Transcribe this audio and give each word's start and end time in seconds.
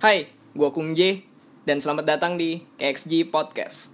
Hai, 0.00 0.32
gua 0.56 0.72
Kung 0.72 0.96
J 0.96 1.28
dan 1.68 1.76
selamat 1.76 2.08
datang 2.16 2.40
di 2.40 2.64
KXG 2.80 3.28
Podcast. 3.28 3.92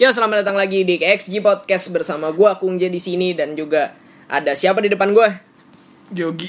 Yo, 0.00 0.08
selamat 0.08 0.40
datang 0.40 0.56
lagi 0.56 0.80
di 0.80 0.96
KXG 0.96 1.44
Podcast 1.44 1.92
bersama 1.92 2.32
gua 2.32 2.56
Kung 2.56 2.80
J 2.80 2.88
di 2.88 2.96
sini 2.96 3.36
dan 3.36 3.60
juga 3.60 3.92
ada 4.24 4.56
siapa 4.56 4.80
di 4.80 4.88
depan 4.88 5.12
gua? 5.12 5.36
Jogi. 6.08 6.48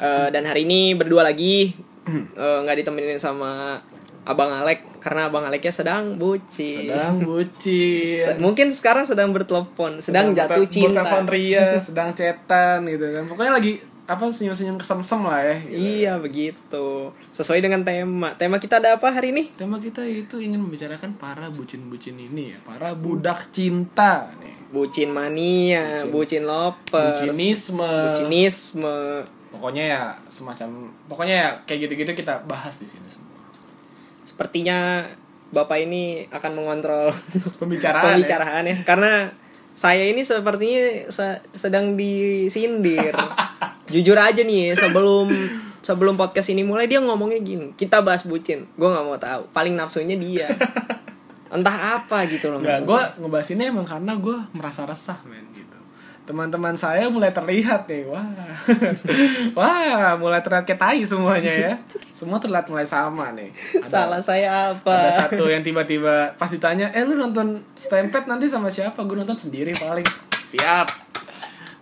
Eh, 0.00 0.28
dan 0.32 0.48
hari 0.48 0.64
ini 0.64 0.96
berdua 0.96 1.20
lagi 1.20 1.76
eh, 2.40 2.58
nggak 2.64 2.80
ditemenin 2.80 3.20
sama 3.20 3.76
Abang 4.22 4.54
Alek 4.54 5.02
karena 5.02 5.26
Abang 5.26 5.42
Aleknya 5.42 5.70
sedang 5.70 6.14
bucin. 6.14 6.86
Sedang 6.86 7.18
bucin. 7.20 8.16
Se- 8.16 8.38
mungkin 8.38 8.70
sekarang 8.70 9.02
sedang 9.02 9.30
bertelepon, 9.30 9.98
sedang, 9.98 10.30
jatuh 10.30 10.62
ber- 10.62 10.70
cinta. 10.70 11.02
bertelepon 11.02 11.24
Ria, 11.26 11.66
sedang 11.82 12.12
cetan 12.12 12.86
gitu 12.86 13.02
kan. 13.08 13.24
Pokoknya 13.26 13.52
lagi 13.52 13.72
apa 14.02 14.22
senyum-senyum 14.24 14.76
kesem-sem 14.76 15.20
lah 15.20 15.40
ya. 15.40 15.56
gitu. 15.60 15.74
Iya 15.74 16.12
begitu. 16.16 16.86
Sesuai 17.30 17.58
dengan 17.58 17.82
tema. 17.82 18.30
Tema 18.32 18.56
kita 18.56 18.78
ada 18.78 18.94
apa 18.94 19.08
hari 19.08 19.30
ini? 19.30 19.46
Tema 19.48 19.78
kita 19.78 20.02
itu 20.02 20.38
ingin 20.38 20.58
membicarakan 20.60 21.14
para 21.14 21.46
bucin-bucin 21.48 22.14
ini 22.14 22.52
ya, 22.52 22.58
para 22.62 22.94
budak 22.94 23.50
cinta 23.50 24.30
nih. 24.38 24.54
Bucin 24.68 25.10
mania, 25.10 26.00
bucin, 26.00 26.14
Bucin- 26.40 26.44
lovers, 26.44 27.20
Bucinisme. 27.20 27.92
bucinisme. 28.06 28.98
Pokoknya 29.50 29.84
ya 29.84 30.02
semacam 30.26 30.88
pokoknya 31.04 31.34
ya 31.36 31.48
kayak 31.62 31.80
gitu-gitu 31.84 32.12
kita 32.16 32.40
bahas 32.42 32.78
di 32.78 32.86
sini 32.86 33.04
semua. 33.04 33.41
Sepertinya 34.22 35.06
Bapak 35.52 35.78
ini 35.78 36.24
akan 36.26 36.52
mengontrol 36.56 37.12
Pembicaraan. 37.60 38.16
pembicaraan 38.16 38.64
ya. 38.64 38.76
Karena 38.82 39.28
saya 39.72 40.04
ini 40.04 40.24
sepertinya 40.24 41.08
se- 41.08 41.44
sedang 41.52 41.92
disindir. 41.92 43.12
Jujur 43.92 44.16
aja 44.16 44.40
nih 44.40 44.72
sebelum 44.72 45.28
sebelum 45.82 46.16
podcast 46.16 46.48
ini 46.48 46.64
mulai 46.64 46.88
dia 46.88 47.04
ngomongnya 47.04 47.36
gini, 47.38 47.76
kita 47.76 48.00
bahas 48.00 48.24
bucin. 48.24 48.64
Gue 48.80 48.88
nggak 48.88 49.04
mau 49.04 49.20
tahu. 49.20 49.42
Paling 49.52 49.76
nafsunya 49.76 50.16
dia. 50.16 50.48
Entah 51.52 52.00
apa 52.00 52.24
gitu 52.32 52.48
loh. 52.48 52.64
Gue 52.64 53.02
ngebahas 53.20 53.48
ini 53.52 53.68
emang 53.68 53.84
karena 53.84 54.16
gue 54.16 54.36
merasa 54.56 54.88
resah 54.88 55.20
men. 55.28 55.51
Teman-teman 56.22 56.70
saya 56.78 57.10
mulai 57.10 57.34
terlihat 57.34 57.90
nih, 57.90 58.06
wah, 58.06 58.22
wah, 59.58 60.14
mulai 60.14 60.38
terlihat 60.38 60.62
kayak 60.62 60.78
tai 60.78 61.02
semuanya 61.02 61.50
ya. 61.50 61.74
Semua 61.98 62.38
terlihat 62.38 62.70
mulai 62.70 62.86
sama 62.86 63.34
nih. 63.34 63.50
Ada, 63.82 63.86
Salah 63.90 64.22
saya 64.22 64.70
apa? 64.70 65.10
Ada 65.10 65.26
satu 65.26 65.50
yang 65.50 65.66
tiba-tiba 65.66 66.30
pas 66.38 66.46
ditanya, 66.46 66.94
eh 66.94 67.02
lu 67.02 67.18
nonton 67.18 67.58
Stampede 67.74 68.30
nanti 68.30 68.46
sama 68.46 68.70
siapa? 68.70 69.02
Gue 69.02 69.18
nonton 69.18 69.34
sendiri 69.34 69.74
paling. 69.74 70.06
Siap. 70.46 70.86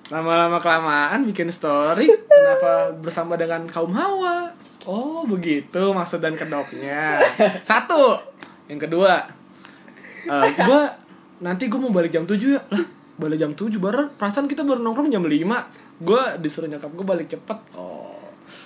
Lama-lama 0.09 0.57
kelamaan 0.57 1.21
bikin 1.29 1.53
story, 1.53 2.09
kenapa 2.25 2.97
bersama 2.97 3.37
dengan 3.37 3.69
kaum 3.69 3.93
hawa? 3.93 4.49
Oh 4.89 5.29
begitu 5.29 5.93
maksud 5.93 6.25
dan 6.25 6.33
kedoknya. 6.41 7.21
Satu. 7.61 8.17
Yang 8.73 8.89
kedua, 8.89 9.21
eh 10.33 10.51
gue 10.57 10.81
nanti 11.45 11.69
gue 11.69 11.77
mau 11.77 11.93
balik 11.93 12.17
jam 12.17 12.25
7 12.25 12.41
ya 12.41 12.61
lah 12.73 13.00
balik 13.21 13.39
jam 13.39 13.53
7 13.53 13.77
baru 13.77 14.09
perasaan 14.17 14.49
kita 14.49 14.65
baru 14.65 14.81
nongkrong 14.81 15.13
jam 15.13 15.23
5 15.23 16.01
gue 16.01 16.23
disuruh 16.41 16.69
nyokap 16.73 16.91
gue 16.97 17.07
balik 17.07 17.27
cepet. 17.29 17.59
oh 17.77 17.90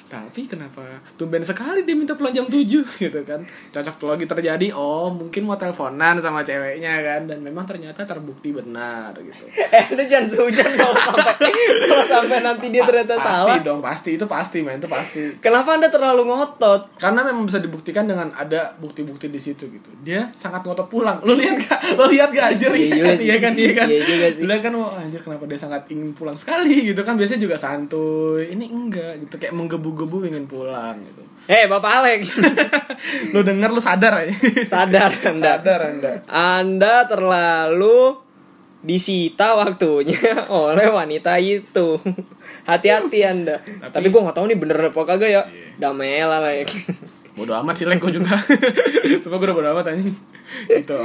tapi 0.09 0.47
kenapa 0.47 0.83
tumben 1.19 1.43
sekali 1.43 1.83
dia 1.83 1.97
minta 1.97 2.15
pulang 2.15 2.33
jam 2.33 2.47
7 2.47 2.65
gitu 3.05 3.21
kan? 3.27 3.41
Cocok 3.75 4.15
lagi 4.15 4.25
terjadi 4.29 4.67
oh 4.77 5.11
mungkin 5.11 5.49
mau 5.49 5.59
teleponan 5.59 6.21
sama 6.23 6.47
ceweknya 6.47 7.03
kan? 7.03 7.21
Dan 7.29 7.43
memang 7.43 7.65
ternyata 7.67 8.07
terbukti 8.07 8.55
benar 8.55 9.15
gitu. 9.19 9.45
Eh 9.75 9.91
lu 9.91 10.03
jangan 10.07 10.31
sehujan 10.31 10.71
kalau 10.79 10.95
sampai 10.95 11.51
kalau 11.83 12.05
sampai 12.07 12.39
nanti 12.47 12.71
dia 12.71 12.87
ternyata 12.87 13.19
pasti 13.19 13.27
salah. 13.27 13.59
dong 13.59 13.83
pasti 13.83 14.11
itu 14.15 14.27
pasti 14.31 14.59
man 14.63 14.79
itu 14.79 14.87
pasti. 14.87 15.23
Kenapa 15.43 15.75
anda 15.75 15.91
terlalu 15.91 16.31
ngotot? 16.31 16.95
karena 16.95 17.21
memang 17.27 17.45
bisa 17.45 17.59
dibuktikan 17.59 18.07
dengan 18.07 18.31
ada 18.33 18.73
bukti-bukti 18.79 19.29
di 19.29 19.41
situ 19.43 19.67
gitu. 19.69 19.91
Dia 20.01 20.31
sangat 20.33 20.63
ngotot 20.65 20.89
pulang. 20.89 21.21
Lu 21.27 21.35
lihat 21.35 21.59
gak 21.61 21.81
lu 21.99 22.07
lihat 22.15 22.31
gak 22.31 22.57
anjir? 22.57 22.71
Iya 22.73 23.19
iya 23.19 23.37
kan? 23.43 23.53
iya 23.53 23.73
kan? 23.75 23.87
Iya 23.91 24.03
juga 24.07 24.27
sih. 24.31 24.43
Lu 24.47 24.49
lihat 24.49 24.63
kan 24.63 24.73
wah 24.79 24.97
anjir 24.97 25.21
kenapa 25.21 25.45
dia 25.51 25.59
sangat 25.59 25.83
ingin 25.91 26.15
pulang 26.15 26.39
sekali 26.39 26.95
gitu 26.95 27.03
kan? 27.03 27.19
Biasanya 27.19 27.41
juga 27.45 27.57
santuy. 27.59 28.55
Ini 28.55 28.65
enggak 28.71 29.13
gitu. 29.27 29.35
Kayak 29.37 29.55
menggebu-gebu 29.95 30.29
ingin 30.29 30.45
pulang 30.45 30.99
gitu 31.01 31.23
Eh 31.45 31.69
Bapak 31.69 32.01
Alek, 32.01 32.25
lu 33.37 33.45
denger 33.45 33.69
lu 33.69 33.77
sadar 33.77 34.17
aja 34.17 34.33
sadar 34.65 35.13
anda. 35.29 35.61
sadar 35.61 35.81
anda 35.87 36.13
Anda 36.27 37.05
terlalu 37.05 38.17
disita 38.81 39.53
waktunya 39.55 40.17
oleh 40.49 40.89
wanita 40.89 41.37
itu. 41.37 42.01
Hati-hati 42.65 43.21
Anda. 43.23 43.61
Tapi, 43.61 43.93
Tapi- 43.93 44.09
gue 44.09 44.21
nggak 44.21 44.33
tahu 44.35 44.47
nih 44.47 44.59
bener 44.59 44.89
apa 44.89 45.01
kagak 45.05 45.29
ya. 45.29 45.43
Iya. 45.45 45.77
Damai 45.79 46.21
lah 46.21 46.41
like. 46.41 46.73
bodo 47.35 47.53
amat 47.53 47.75
sih 47.75 47.85
lengko 47.85 48.09
juga 48.09 48.39
semua 49.19 49.37
gue 49.37 49.47
udah 49.51 49.57
bodo 49.59 49.69
amat 49.75 49.91
anjing 49.91 50.15
gitu 50.71 51.01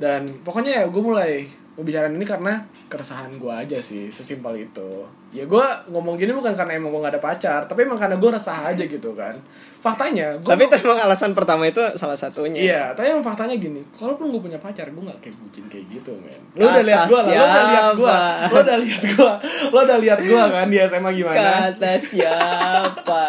dan 0.00 0.24
pokoknya 0.40 0.72
ya 0.72 0.84
gue 0.88 1.02
mulai 1.04 1.52
pembicaraan 1.80 2.14
ini 2.14 2.26
karena 2.28 2.60
keresahan 2.92 3.32
gue 3.40 3.52
aja 3.52 3.78
sih 3.80 4.12
sesimpel 4.12 4.68
itu 4.68 5.08
ya 5.30 5.46
gue 5.46 5.66
ngomong 5.88 6.18
gini 6.18 6.34
bukan 6.34 6.52
karena 6.52 6.76
emang 6.76 6.90
gue 6.92 7.00
gak 7.02 7.14
ada 7.16 7.22
pacar 7.22 7.60
tapi 7.64 7.86
emang 7.86 7.96
karena 7.96 8.18
gue 8.18 8.30
resah 8.30 8.70
aja 8.70 8.84
gitu 8.84 9.16
kan 9.16 9.34
faktanya 9.80 10.36
gue 10.36 10.50
Tapi 10.52 10.68
itu 10.68 10.76
emang 10.84 11.00
alasan 11.08 11.32
pertama 11.32 11.64
itu 11.64 11.80
salah 11.96 12.12
satunya. 12.12 12.60
Iya, 12.60 12.82
tapi 12.92 13.16
emang 13.16 13.24
faktanya 13.24 13.56
gini, 13.56 13.80
kalaupun 13.96 14.28
gue 14.28 14.40
punya 14.44 14.60
pacar, 14.60 14.92
gue 14.92 15.02
gak 15.08 15.18
kayak 15.24 15.36
bucin 15.40 15.64
kayak 15.72 15.88
gitu, 15.88 16.12
men. 16.20 16.36
Lo 16.52 16.68
udah 16.68 16.84
lihat 16.84 17.08
gue 17.08 17.16
lah, 17.16 17.32
lo 17.32 17.44
udah 17.48 17.64
lihat 17.64 17.88
gue, 17.96 18.16
lo 18.52 18.58
udah 18.60 18.76
lihat 18.76 19.02
gue, 19.08 19.32
lo 19.72 19.78
udah 19.80 19.98
lihat 20.04 20.20
gue 20.20 20.42
kan 20.52 20.66
di 20.68 20.78
SMA 20.84 21.10
gimana? 21.16 21.40
Kata 21.40 21.92
siapa? 21.96 23.24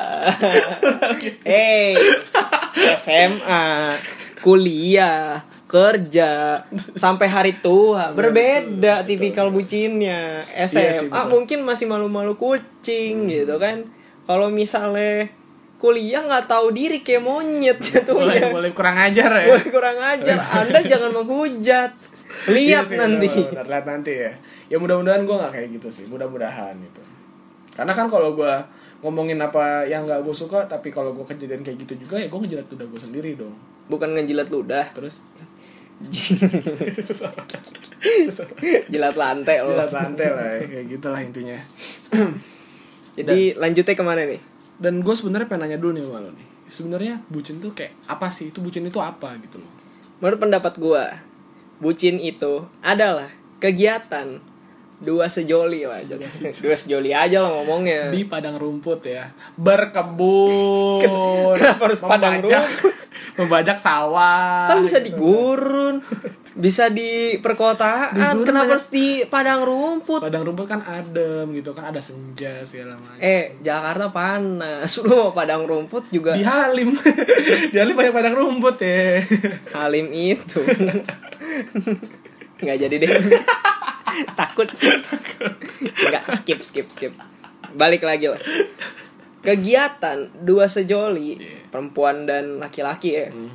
hey, 1.47 1.95
SMA, 2.99 3.95
kuliah, 4.43 5.47
kerja, 5.71 6.59
sampai 6.99 7.31
hari 7.31 7.53
tua 7.63 8.11
berbeda 8.11 9.07
tipikal 9.07 9.47
bucinnya. 9.47 10.43
Iya 10.51 10.67
SMA 10.67 10.83
sih, 10.91 11.07
betul. 11.07 11.31
mungkin 11.31 11.59
masih 11.63 11.87
malu-malu 11.87 12.35
kucing 12.35 13.31
gitu 13.31 13.55
kan. 13.55 13.87
Kalau 14.27 14.51
misalnya 14.51 15.31
kuliah 15.79 16.21
nggak 16.21 16.45
tahu 16.45 16.75
diri 16.75 17.01
kayak 17.01 17.23
monyet 17.25 17.79
Mulai, 17.81 17.89
jatuhnya. 17.89 18.47
mulai 18.53 18.71
kurang 18.75 18.97
ajar 18.99 19.31
ya. 19.33 19.45
Boleh 19.49 19.67
kurang 19.71 19.97
ajar. 19.97 20.37
Anda 20.61 20.79
jangan 20.83 21.11
menghujat. 21.23 21.91
Lihat 22.51 22.85
Iya 22.85 22.91
sih, 22.91 22.97
nanti. 22.99 23.27
bener-bener, 23.31 23.65
lihat 23.71 23.85
nanti 23.87 24.11
ya. 24.13 24.31
Ya 24.67 24.77
mudah-mudahan 24.77 25.23
gue 25.23 25.35
gak 25.39 25.51
kayak 25.55 25.67
gitu 25.79 25.87
sih, 25.89 26.05
mudah-mudahan 26.05 26.75
gitu. 26.77 27.01
Karena 27.73 27.95
kan 27.95 28.11
kalau 28.11 28.35
gue 28.35 28.53
ngomongin 29.01 29.41
apa 29.41 29.87
yang 29.89 30.05
gak 30.05 30.21
gue 30.21 30.35
suka, 30.35 30.69
tapi 30.69 30.93
kalau 30.93 31.15
gue 31.17 31.25
kejadian 31.25 31.65
kayak 31.65 31.81
gitu 31.87 32.05
juga 32.05 32.21
ya 32.21 32.29
gue 32.29 32.39
ngejilat 32.43 32.67
ludah 32.69 32.85
gue 32.91 32.99
sendiri 33.01 33.31
dong. 33.33 33.55
Bukan 33.89 34.13
ngejilat 34.13 34.47
ludah, 34.53 34.85
Terus 34.93 35.25
jilat 38.89 39.15
lantai 39.15 39.57
loh. 39.61 39.77
jilat 39.77 39.93
lantai 39.93 40.27
lah, 40.33 40.47
ya. 40.57 40.65
kayak 40.65 40.85
gitulah 40.89 41.21
intinya. 41.21 41.59
Jadi 43.17 43.53
lanjutnya 43.59 43.95
ke 43.95 44.03
mana 44.03 44.21
nih? 44.25 44.41
Dan 44.81 45.05
gue 45.05 45.13
sebenarnya 45.13 45.45
pengen 45.45 45.69
nanya 45.69 45.77
dulu 45.77 45.91
nih 45.93 46.03
sama 46.07 46.19
lo 46.23 46.31
nih. 46.33 46.47
Sebenarnya 46.71 47.13
bucin 47.27 47.59
tuh 47.59 47.75
kayak 47.75 47.93
apa 48.07 48.31
sih? 48.31 48.49
Itu 48.49 48.63
bucin 48.63 48.87
itu 48.87 48.97
apa 49.03 49.35
gitu 49.43 49.59
loh. 49.59 49.71
Menurut 50.23 50.39
pendapat 50.39 50.73
gua, 50.77 51.19
bucin 51.81 52.21
itu 52.21 52.65
adalah 52.85 53.27
kegiatan 53.57 54.39
dua 55.01 55.25
sejoli 55.27 55.83
lah 55.83 56.05
aja. 56.05 56.15
dua 56.61 56.77
sejoli 56.77 57.11
aja 57.11 57.41
lah 57.41 57.51
ngomongnya. 57.57 58.13
Di 58.13 58.29
padang 58.29 58.55
rumput 58.61 59.01
ya, 59.03 59.33
berkebun. 59.57 61.01
Kenapa 61.57 61.81
harus 61.89 61.99
padang 62.05 62.39
rumput? 62.45 63.00
Membajak 63.39 63.79
sawah. 63.79 64.67
kan 64.67 64.83
bisa 64.83 64.99
di 64.99 65.11
gitu. 65.11 65.23
gurun, 65.23 66.03
bisa 66.55 66.91
di 66.91 67.39
perkotaan. 67.39 68.11
Di 68.11 68.21
gurun 68.21 68.47
Kenapa 68.47 68.75
harus 68.75 68.91
di 68.91 69.23
padang 69.27 69.63
rumput? 69.63 70.19
Padang 70.19 70.43
rumput 70.43 70.67
kan 70.67 70.83
adem 70.83 71.51
gitu 71.55 71.71
kan 71.71 71.89
ada 71.91 72.03
senja 72.03 72.59
segala 72.67 72.99
macam. 72.99 73.19
Eh, 73.23 73.55
Jakarta 73.63 74.11
panas. 74.11 74.91
Lu 75.03 75.09
mau 75.09 75.31
padang 75.31 75.63
rumput 75.63 76.11
juga 76.11 76.35
Di 76.35 76.43
Halim. 76.43 76.95
di 77.71 77.77
Halim 77.79 77.95
banyak 77.95 78.13
padang 78.13 78.35
rumput 78.35 78.77
ya. 78.83 79.23
Halim 79.79 80.11
itu. 80.11 80.59
nggak 82.61 82.77
jadi 82.77 82.95
deh. 82.99 83.09
Takut. 84.35 84.67
Nggak 85.81 86.23
skip 86.39 86.59
skip 86.61 86.87
skip. 86.91 87.13
Balik 87.71 88.03
lagi 88.03 88.27
lah. 88.27 88.41
Kegiatan 89.41 90.29
dua 90.39 90.65
sejoli 90.65 91.35
Iya. 91.35 91.65
perempuan 91.67 92.29
dan 92.29 92.61
laki-laki 92.61 93.09
ya 93.11 93.27
Hmm. 93.29 93.49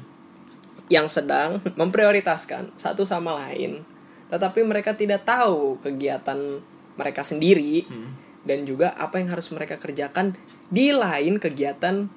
yang 0.86 1.06
sedang 1.06 1.62
memprioritaskan 1.80 2.74
satu 2.74 3.02
sama 3.02 3.38
lain, 3.46 3.82
tetapi 4.28 4.62
mereka 4.62 4.94
tidak 4.94 5.22
tahu 5.22 5.78
kegiatan 5.78 6.62
mereka 6.94 7.22
sendiri 7.22 7.86
Hmm. 7.86 8.18
dan 8.42 8.62
juga 8.62 8.94
apa 8.94 9.18
yang 9.18 9.30
harus 9.30 9.50
mereka 9.50 9.76
kerjakan 9.76 10.34
di 10.66 10.90
lain 10.90 11.38
kegiatan 11.38 12.10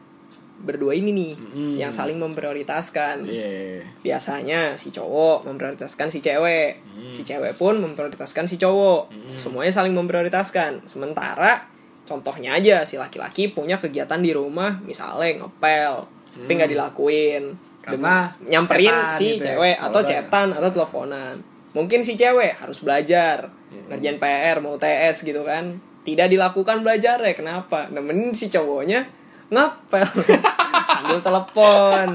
berdua 0.59 0.91
ini 0.91 1.15
nih 1.15 1.33
Mm. 1.39 1.75
yang 1.79 1.87
saling 1.89 2.19
memprioritaskan 2.19 3.23
Iya. 3.23 3.79
biasanya 4.03 4.75
si 4.75 4.91
cowok 4.91 5.47
memprioritaskan 5.47 6.11
si 6.11 6.19
cewek 6.19 6.83
si 7.15 7.23
cewek 7.23 7.55
pun 7.55 7.79
memprioritaskan 7.79 8.43
si 8.43 8.59
cowok 8.59 9.07
semuanya 9.39 9.71
saling 9.71 9.95
memprioritaskan 9.95 10.83
sementara 10.83 11.63
contohnya 12.09 12.57
aja 12.57 12.81
si 12.81 12.97
laki-laki 12.97 13.53
punya 13.53 13.77
kegiatan 13.77 14.17
di 14.17 14.33
rumah 14.33 14.81
misalnya 14.81 15.45
ngepel 15.45 16.19
tapi 16.35 16.51
nggak 16.55 16.71
dilakuin. 16.71 17.43
Karena 17.79 18.29
nyamperin 18.43 18.91
chatan 18.91 19.17
si 19.17 19.27
gitu 19.39 19.47
ya. 19.47 19.55
cewek 19.55 19.75
Oh, 19.79 19.85
atau 19.89 20.01
cetan 20.03 20.47
atau 20.53 20.69
teleponan. 20.69 21.35
Mungkin 21.73 21.99
si 22.03 22.13
cewek 22.19 22.59
harus 22.59 22.81
belajar 22.83 23.49
ngerjain 23.69 24.17
PR 24.17 24.57
mau 24.61 24.75
TS 24.77 25.25
gitu 25.25 25.41
kan. 25.45 25.79
Tidak 26.03 26.27
dilakukan 26.31 26.81
belajarnya 26.81 27.33
kenapa? 27.35 27.91
Nemenin 27.91 28.33
si 28.33 28.49
cowoknya 28.49 29.05
ngapel 29.49 30.05
sambil 30.95 31.19
telepon. 31.21 32.07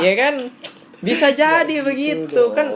Ya 0.00 0.12
kan? 0.14 0.34
Bisa 1.00 1.32
jadi 1.32 1.84
begitu 1.84 2.50
kan 2.56 2.72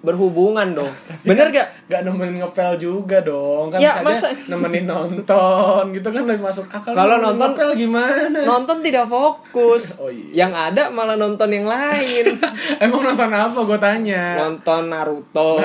dong. 0.00 0.02
berhubungan 0.02 0.72
dong. 0.74 0.88
Bener 1.28 1.48
gak 1.48 1.68
Gak 1.86 2.00
nemenin 2.02 2.40
ngepel 2.40 2.74
juga 2.76 3.20
dong 3.20 3.68
kan 3.68 3.76
Ya, 3.76 4.00
masa- 4.00 4.32
nemenin 4.46 4.86
nonton 4.86 5.92
gitu 5.92 6.08
kan 6.08 6.22
lebih 6.24 6.40
masuk 6.40 6.64
akal 6.66 6.90
Kalau 6.90 7.20
nonton- 7.20 7.52
ngepel 7.52 7.70
gimana? 7.76 8.40
nonton 8.40 8.80
tidak 8.80 9.04
fokus. 9.06 9.84
Oh, 10.00 10.08
iya. 10.08 10.40
yang 10.40 10.52
ada 10.52 10.88
malah 10.88 11.14
nonton 11.14 11.50
yang 11.50 11.66
lain. 11.66 12.40
Emang 12.80 13.02
nonton 13.02 13.28
apa? 13.28 13.58
Gue 13.60 13.76
tanya. 13.76 14.40
Nonton 14.40 14.88
Naruto. 14.88 15.60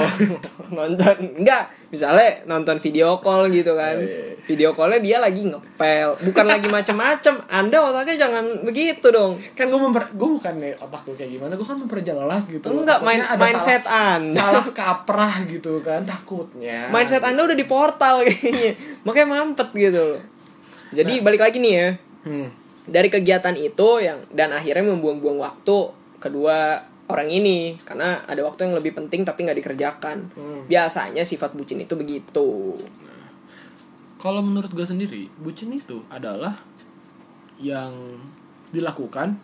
Nonton 0.68 1.16
enggak 1.38 1.72
misalnya 1.95 2.44
nonton 2.44 2.83
video 2.83 3.24
call 3.24 3.47
gitu 3.47 3.71
kan. 3.71 3.95
Oh, 3.95 4.03
iya. 4.03 4.36
video 4.44 4.75
callnya 4.75 5.00
dia 5.00 5.18
lagi 5.24 5.47
ngepel. 5.47 6.19
Bukan 6.19 6.45
lagi 6.45 6.68
macem-macem. 6.68 7.39
Anda 7.47 7.80
otaknya 7.80 8.27
jangan 8.27 8.68
begitu 8.68 9.07
dong. 9.15 9.39
Kan 9.56 9.71
gue 9.71 9.80
memper 9.80 10.12
gue 10.12 10.30
bukan 10.36 10.53
nih 10.59 10.75
otak 10.75 11.07
gue 11.07 11.15
kayak 11.15 11.31
gimana. 11.39 11.56
Gue 11.56 11.63
kan 11.63 11.80
memperjelas 11.80 12.44
gitu 12.51 12.65
enggak 12.68 13.00
main 13.00 13.24
mindset 13.39 13.88
salah, 13.88 14.19
anda. 14.19 14.44
salah 14.44 14.65
kaprah 14.75 15.36
gitu 15.47 15.80
kan 15.80 16.03
takutnya. 16.03 16.92
Mindset 16.92 17.24
anda 17.24 17.47
udah 17.47 17.57
di 17.57 17.65
portal 17.65 18.27
kayaknya. 18.27 18.75
Makanya 19.07 19.27
mampet 19.31 19.69
gitu 19.71 20.01
loh. 20.19 20.21
Jadi 20.92 21.24
balik 21.24 21.42
lagi 21.42 21.57
nih 21.63 21.74
ya. 21.74 21.89
Hmm. 22.25 22.50
dari 22.86 23.09
kegiatan 23.09 23.53
itu 23.57 24.01
yang 24.01 24.21
dan 24.33 24.53
akhirnya 24.53 24.94
membuang-buang 24.94 25.42
waktu. 25.42 25.94
Kedua 26.21 26.81
orang 27.06 27.30
ini 27.30 27.78
karena 27.86 28.25
ada 28.25 28.42
waktu 28.42 28.69
yang 28.69 28.75
lebih 28.78 28.98
penting 28.98 29.22
tapi 29.22 29.46
nggak 29.46 29.60
dikerjakan. 29.62 30.18
Hmm. 30.34 30.62
biasanya 30.66 31.22
sifat 31.22 31.54
bucin 31.54 31.81
itu 31.81 31.94
begitu. 31.94 32.80
Kalau 34.18 34.42
menurut 34.42 34.74
gue 34.74 34.86
sendiri 34.86 35.30
bucin 35.38 35.69
itu 35.75 36.02
adalah 36.10 36.57
yang 37.62 37.94
dilakukan 38.74 39.38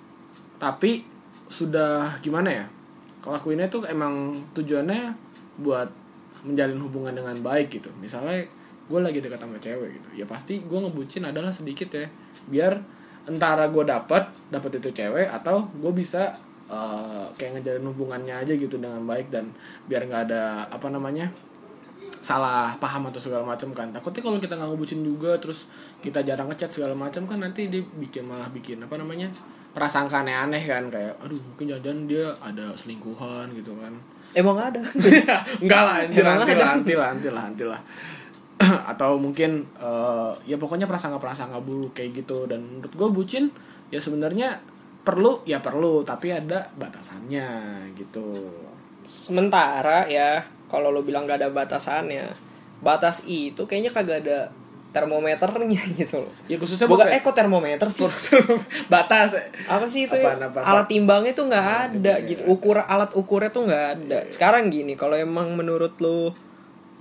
tapi 0.58 1.06
sudah 1.48 2.18
gimana 2.20 2.50
ya 2.50 2.66
kelakuinnya 3.22 3.70
tuh 3.70 3.86
emang 3.86 4.42
tujuannya 4.58 5.14
buat 5.62 5.88
menjalin 6.42 6.82
hubungan 6.82 7.14
dengan 7.14 7.38
baik 7.46 7.78
gitu. 7.78 7.94
Misalnya 8.02 8.42
gue 8.92 9.00
lagi 9.00 9.24
dekat 9.24 9.40
sama 9.40 9.56
cewek 9.62 9.90
gitu 9.96 10.10
ya 10.20 10.26
pasti 10.28 10.60
gue 10.60 10.80
ngebucin 10.84 11.24
adalah 11.24 11.56
sedikit 11.56 11.88
ya 11.96 12.12
biar 12.52 12.76
entara 13.30 13.72
gue 13.72 13.88
dapat 13.88 14.28
dapat 14.52 14.84
itu 14.84 14.92
cewek 14.92 15.32
atau 15.32 15.72
gue 15.72 15.92
bisa 15.96 16.36
eh, 16.72 17.26
kayak 17.36 17.60
ngejalin 17.60 17.86
hubungannya 17.92 18.36
aja 18.48 18.54
gitu 18.56 18.80
dengan 18.80 19.04
baik 19.04 19.28
dan 19.28 19.52
biar 19.92 20.08
nggak 20.08 20.24
ada 20.32 20.72
apa 20.72 20.88
namanya 20.88 21.28
salah 22.22 22.78
paham 22.78 23.10
atau 23.10 23.18
segala 23.18 23.44
macam 23.44 23.74
kan. 23.74 23.90
Takutnya 23.90 24.22
kalau 24.22 24.38
kita 24.38 24.54
nggak 24.56 24.70
ngebucin 24.72 25.02
juga 25.02 25.36
terus 25.42 25.68
kita 26.00 26.22
jarang 26.22 26.48
ngechat 26.54 26.70
segala 26.70 26.94
macam 26.94 27.26
kan 27.26 27.42
nanti 27.42 27.68
dia 27.68 27.82
bikin 27.82 28.30
malah 28.30 28.48
bikin 28.54 28.78
apa 28.86 28.96
namanya 28.96 29.28
prasangka 29.74 30.22
aneh-aneh 30.22 30.64
kan 30.70 30.92
kayak 30.94 31.18
aduh 31.24 31.40
mungkin 31.40 31.66
jangan 31.72 32.06
dia 32.06 32.30
ada 32.40 32.72
selingkuhan 32.78 33.50
gitu 33.58 33.74
kan. 33.82 33.94
Emang 34.32 34.56
ada? 34.56 34.80
Enggak 35.64 35.82
lah 35.84 35.96
nanti 36.08 36.22
lah 36.24 36.34
nanti 36.40 36.54
ada. 36.56 36.62
lah 36.62 36.70
nanti 36.78 36.94
lah 36.94 37.08
nanti 37.12 37.30
lah 37.30 37.44
nanti 37.50 37.64
lah. 37.72 37.82
Atau 38.88 39.18
mungkin 39.18 39.66
eh, 39.82 40.32
ya 40.46 40.56
pokoknya 40.62 40.86
prasangka-prasangka 40.86 41.60
buruk 41.60 41.98
kayak 41.98 42.24
gitu. 42.24 42.46
Dan 42.46 42.80
menurut 42.80 42.94
gue 42.94 43.10
bucin 43.12 43.44
ya 43.90 44.00
sebenarnya 44.00 44.62
perlu 45.02 45.42
ya 45.50 45.60
perlu 45.60 46.06
tapi 46.06 46.34
ada 46.34 46.70
batasannya 46.78 47.48
gitu. 47.98 48.50
Sementara 49.02 50.06
ya 50.06 50.46
kalau 50.70 50.94
lo 50.94 51.02
bilang 51.02 51.26
gak 51.26 51.42
ada 51.42 51.50
batasannya 51.50 52.52
batas 52.82 53.26
itu 53.30 53.66
kayaknya 53.70 53.94
kagak 53.94 54.26
ada 54.26 54.40
termometernya 54.92 55.82
gitu 56.00 56.22
loh. 56.28 56.34
Ya 56.52 56.60
khususnya 56.60 56.86
bukan 56.86 57.08
eh 57.10 57.24
kok 57.24 57.34
termometer 57.34 57.88
sih? 57.88 58.06
Batas. 58.94 59.40
Apa 59.66 59.88
sih 59.88 60.06
itu 60.06 60.16
Apaan, 60.20 60.38
ya? 60.38 60.52
apa, 60.52 60.60
apa? 60.60 60.68
alat 60.68 60.88
timbangnya 60.92 61.32
tuh 61.32 61.48
nggak 61.48 61.68
ada 61.88 62.14
gitu. 62.28 62.44
nggak 62.44 62.52
ukur 62.52 62.78
alat 62.84 63.12
ukurnya 63.16 63.50
tuh 63.50 63.64
nggak 63.72 63.86
ada. 63.98 64.20
Sekarang 64.28 64.68
gini 64.68 65.00
kalau 65.00 65.16
emang 65.16 65.56
menurut 65.56 65.96
lo 66.04 66.36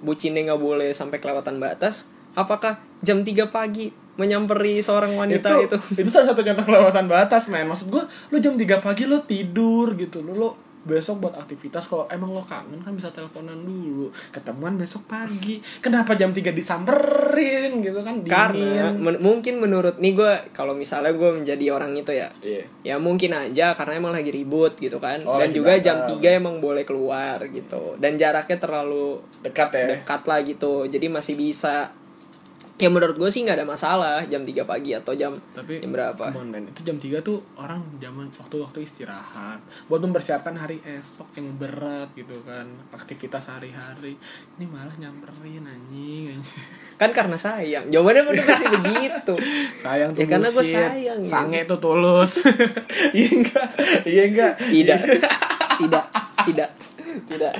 bucinnya 0.01 0.49
nggak 0.49 0.63
boleh 0.63 0.91
sampai 0.97 1.21
kelewatan 1.21 1.61
batas 1.61 2.09
apakah 2.33 2.81
jam 3.05 3.21
3 3.21 3.51
pagi 3.53 3.93
menyamperi 4.21 4.85
seorang 4.85 5.17
wanita 5.17 5.49
itu, 5.65 5.77
itu. 5.97 6.09
salah 6.13 6.37
satu 6.37 6.45
contoh 6.45 6.65
kelewatan 6.69 7.09
batas 7.09 7.49
men. 7.49 7.65
Maksud 7.65 7.89
gue 7.89 8.05
lu 8.05 8.37
jam 8.37 8.61
3 8.61 8.85
pagi 8.85 9.09
lo 9.09 9.25
tidur 9.25 9.97
gitu. 9.97 10.21
Lu 10.21 10.37
lo 10.37 10.51
besok 10.81 11.29
buat 11.29 11.37
aktivitas 11.37 11.85
kalau 11.93 12.09
emang 12.09 12.33
lo 12.33 12.41
kangen 12.41 12.81
kan 12.81 12.97
bisa 12.97 13.13
teleponan 13.13 13.61
dulu. 13.61 14.09
Ketemuan 14.33 14.81
besok 14.81 15.05
pagi. 15.05 15.61
Kenapa 15.85 16.17
jam 16.17 16.33
3 16.33 16.57
disamperin 16.57 17.85
gitu 17.85 18.01
kan? 18.01 18.25
Karena 18.25 18.57
dingin 18.57 18.97
men- 18.97 19.21
mungkin 19.21 19.61
menurut 19.61 20.01
nih 20.01 20.17
gue 20.17 20.33
kalau 20.57 20.73
misalnya 20.73 21.13
gue 21.13 21.31
menjadi 21.45 21.65
orang 21.77 21.93
itu 21.93 22.17
ya. 22.17 22.33
Iya. 22.41 22.65
Ya 22.81 22.97
mungkin 22.97 23.37
aja 23.37 23.77
karena 23.77 24.01
emang 24.01 24.17
lagi 24.17 24.33
ribut 24.33 24.81
gitu 24.81 24.97
kan. 24.97 25.21
Oh, 25.29 25.37
dan 25.37 25.53
juga 25.53 25.77
jam 25.77 26.09
3 26.09 26.41
emang 26.41 26.65
boleh 26.65 26.89
keluar 26.89 27.45
gitu. 27.53 28.01
Dan 28.01 28.17
jaraknya 28.17 28.57
terlalu 28.57 29.21
dekat 29.45 29.69
ya? 29.77 29.87
dekat 30.01 30.23
lah 30.25 30.41
gitu. 30.41 30.89
Jadi 30.89 31.07
masih 31.13 31.37
bisa 31.37 31.93
ya 32.81 32.89
menurut 32.89 33.15
gue 33.15 33.29
sih 33.29 33.45
nggak 33.45 33.61
ada 33.61 33.69
masalah 33.69 34.25
jam 34.25 34.41
3 34.41 34.65
pagi 34.65 34.97
atau 34.97 35.13
jam 35.13 35.37
tapi 35.53 35.85
jam 35.85 35.93
berapa. 35.93 36.33
on, 36.33 36.49
men. 36.49 36.65
itu 36.67 36.81
jam 36.81 36.97
3 36.97 37.21
tuh 37.21 37.45
orang 37.55 37.85
zaman 38.01 38.33
waktu-waktu 38.33 38.83
istirahat. 38.83 39.61
Buat 39.87 40.01
mempersiapkan 40.03 40.57
hari 40.57 40.81
esok 40.81 41.37
yang 41.37 41.53
berat 41.55 42.09
gitu 42.17 42.41
kan 42.43 42.65
aktivitas 42.91 43.53
hari-hari 43.53 44.17
ini 44.57 44.65
malah 44.65 44.97
nyamperin 44.97 45.63
anjing, 45.63 46.33
anjing. 46.35 46.65
kan 46.97 47.13
karena 47.13 47.37
sayang. 47.37 47.85
Jawabannya 47.87 48.33
udah 48.33 48.45
pasti 48.45 48.67
begitu. 48.81 49.35
Sayang 49.77 50.17
tuh 50.17 50.21
Ya, 50.21 50.27
karena 50.27 50.49
bullshit. 50.49 50.81
sayang, 50.81 51.19
gitu. 51.21 51.29
sange 51.29 51.61
tuh 51.69 51.79
tulus. 51.79 52.33
Iya 53.17 53.29
enggak? 53.37 53.69
Iya 54.09 54.23
enggak? 54.25 54.53
Tidak. 54.57 55.01
Tidak 55.81 56.05
tidak. 56.47 56.71
Tidak. 57.27 57.53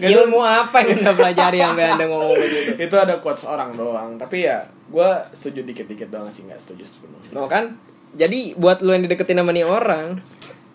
Ilmu 0.00 0.40
apa 0.44 0.84
yang 0.84 1.00
anda 1.00 1.12
pelajari 1.16 1.58
sampai 1.58 1.84
anda 1.96 2.04
ngomong 2.04 2.36
begitu? 2.36 2.70
Itu 2.76 2.96
ada 3.00 3.18
quotes 3.18 3.48
orang 3.48 3.72
doang. 3.74 4.20
Tapi 4.20 4.44
ya 4.44 4.64
gue 4.90 5.10
setuju 5.32 5.64
dikit-dikit 5.64 6.10
doang 6.12 6.28
sih 6.28 6.44
nggak 6.44 6.60
setuju 6.60 6.84
sepenuhnya. 6.84 7.30
No 7.32 7.48
kan? 7.48 7.78
Jadi 8.14 8.58
buat 8.58 8.82
lu 8.82 8.90
yang 8.92 9.06
dideketin 9.06 9.38
sama 9.38 9.54
nih 9.54 9.64
orang 9.64 10.18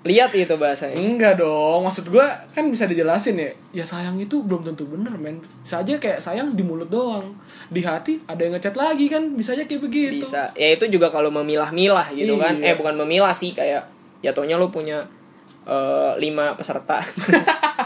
lihat 0.06 0.38
itu 0.38 0.54
bahasanya. 0.54 1.02
Enggak 1.02 1.42
dong. 1.42 1.82
Maksud 1.90 2.14
gue 2.14 2.26
kan 2.54 2.66
bisa 2.70 2.86
dijelasin 2.86 3.42
ya. 3.42 3.52
Ya 3.82 3.86
sayang 3.86 4.22
itu 4.22 4.46
belum 4.46 4.62
tentu 4.62 4.86
bener 4.86 5.18
men. 5.18 5.42
Bisa 5.66 5.82
aja 5.82 5.98
kayak 5.98 6.22
sayang 6.22 6.54
di 6.54 6.62
mulut 6.62 6.94
doang. 6.94 7.34
Di 7.74 7.82
hati 7.82 8.22
ada 8.30 8.38
yang 8.38 8.54
ngechat 8.54 8.78
lagi 8.78 9.10
kan? 9.10 9.34
Bisa 9.34 9.58
aja 9.58 9.66
kayak 9.66 9.82
begitu. 9.82 10.22
Bisa. 10.22 10.54
Ya 10.54 10.78
itu 10.78 10.86
juga 10.94 11.10
kalau 11.10 11.34
memilah-milah 11.34 12.14
gitu 12.14 12.38
kan. 12.38 12.62
Iya. 12.62 12.72
eh 12.72 12.76
bukan 12.78 12.94
memilah 13.02 13.34
sih 13.34 13.58
kayak 13.58 13.90
jatuhnya 14.22 14.62
lu 14.62 14.70
punya 14.70 15.10
eh, 15.66 16.12
lima 16.22 16.54
peserta. 16.58 17.02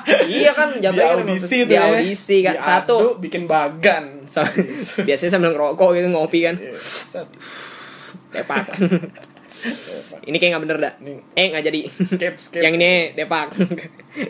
Iya 0.10 0.52
kan 0.54 0.74
di 0.74 0.82
jatuhnya 0.82 1.06
kan 1.12 1.22
audisi 1.22 1.58
di 1.66 1.70
tuh 1.70 1.76
ya. 1.76 1.82
audisi 1.90 2.38
kan. 2.42 2.56
Diadu, 2.58 2.66
satu. 2.66 2.98
bikin 3.22 3.44
bagan. 3.46 4.26
Biasanya 5.08 5.32
sambil 5.32 5.54
ngerokok 5.54 5.90
gitu 5.98 6.08
ngopi 6.14 6.40
kan. 6.46 6.56
Iya, 6.58 6.74
depak. 8.34 8.66
Ini 10.24 10.36
kayak 10.40 10.52
nggak 10.56 10.64
bener 10.66 10.78
dah. 10.82 10.94
Eh 11.34 11.46
nggak 11.52 11.64
jadi. 11.66 11.80
Skip 11.90 12.36
skip. 12.42 12.62
Yang 12.62 12.74
ini 12.80 12.92
depak. 13.18 13.54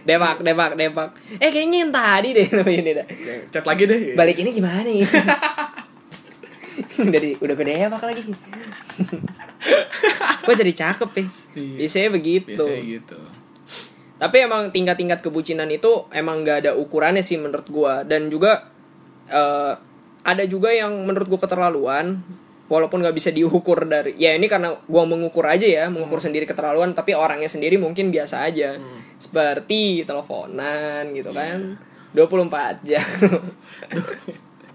Depak 0.03 0.41
depak 0.44 0.72
depak. 0.79 1.10
Eh 1.38 1.50
kayaknya 1.51 1.88
yang 1.88 1.91
tadi 1.94 2.29
deh 2.36 2.48
namanya 2.50 2.79
ini 2.79 2.91
dah. 2.96 3.08
Chat 3.51 3.65
lagi 3.68 3.84
deh. 3.88 4.00
Balik 4.15 4.38
ini 4.41 4.50
gimana 4.51 4.84
nih 4.84 5.06
dari 7.08 7.36
udah 7.39 7.56
gede 7.56 7.74
depak 7.88 8.03
lagi. 8.03 8.24
Kok 10.44 10.56
jadi 10.56 10.74
cakep 10.74 11.10
ya? 11.13 11.24
Iya. 11.56 11.75
biasanya 11.84 12.10
begitu. 12.15 12.56
Biasanya 12.56 12.84
gitu 12.84 13.20
tapi 14.20 14.44
emang 14.44 14.68
tingkat-tingkat 14.76 15.24
kebucinan 15.24 15.72
itu 15.72 16.12
emang 16.12 16.44
gak 16.44 16.68
ada 16.68 16.72
ukurannya 16.76 17.24
sih 17.24 17.40
menurut 17.40 17.68
gua. 17.72 18.04
Dan 18.04 18.28
juga 18.28 18.68
eh, 19.32 19.74
ada 20.28 20.44
juga 20.44 20.76
yang 20.76 20.92
menurut 21.08 21.32
gua 21.32 21.40
keterlaluan 21.40 22.20
walaupun 22.70 23.02
nggak 23.02 23.16
bisa 23.18 23.34
diukur 23.34 23.90
dari 23.90 24.14
ya 24.20 24.38
ini 24.38 24.46
karena 24.46 24.78
gua 24.86 25.02
mengukur 25.08 25.42
aja 25.50 25.66
ya 25.66 25.90
mengukur 25.90 26.22
sendiri 26.22 26.46
keterlaluan 26.46 26.94
tapi 26.94 27.18
orangnya 27.18 27.48
sendiri 27.48 27.80
mungkin 27.80 28.12
biasa 28.12 28.44
aja. 28.44 28.76
Seperti 29.16 30.04
teleponan 30.04 31.16
gitu 31.16 31.32
kan. 31.32 31.80
24 32.12 32.84
jam. 32.84 33.06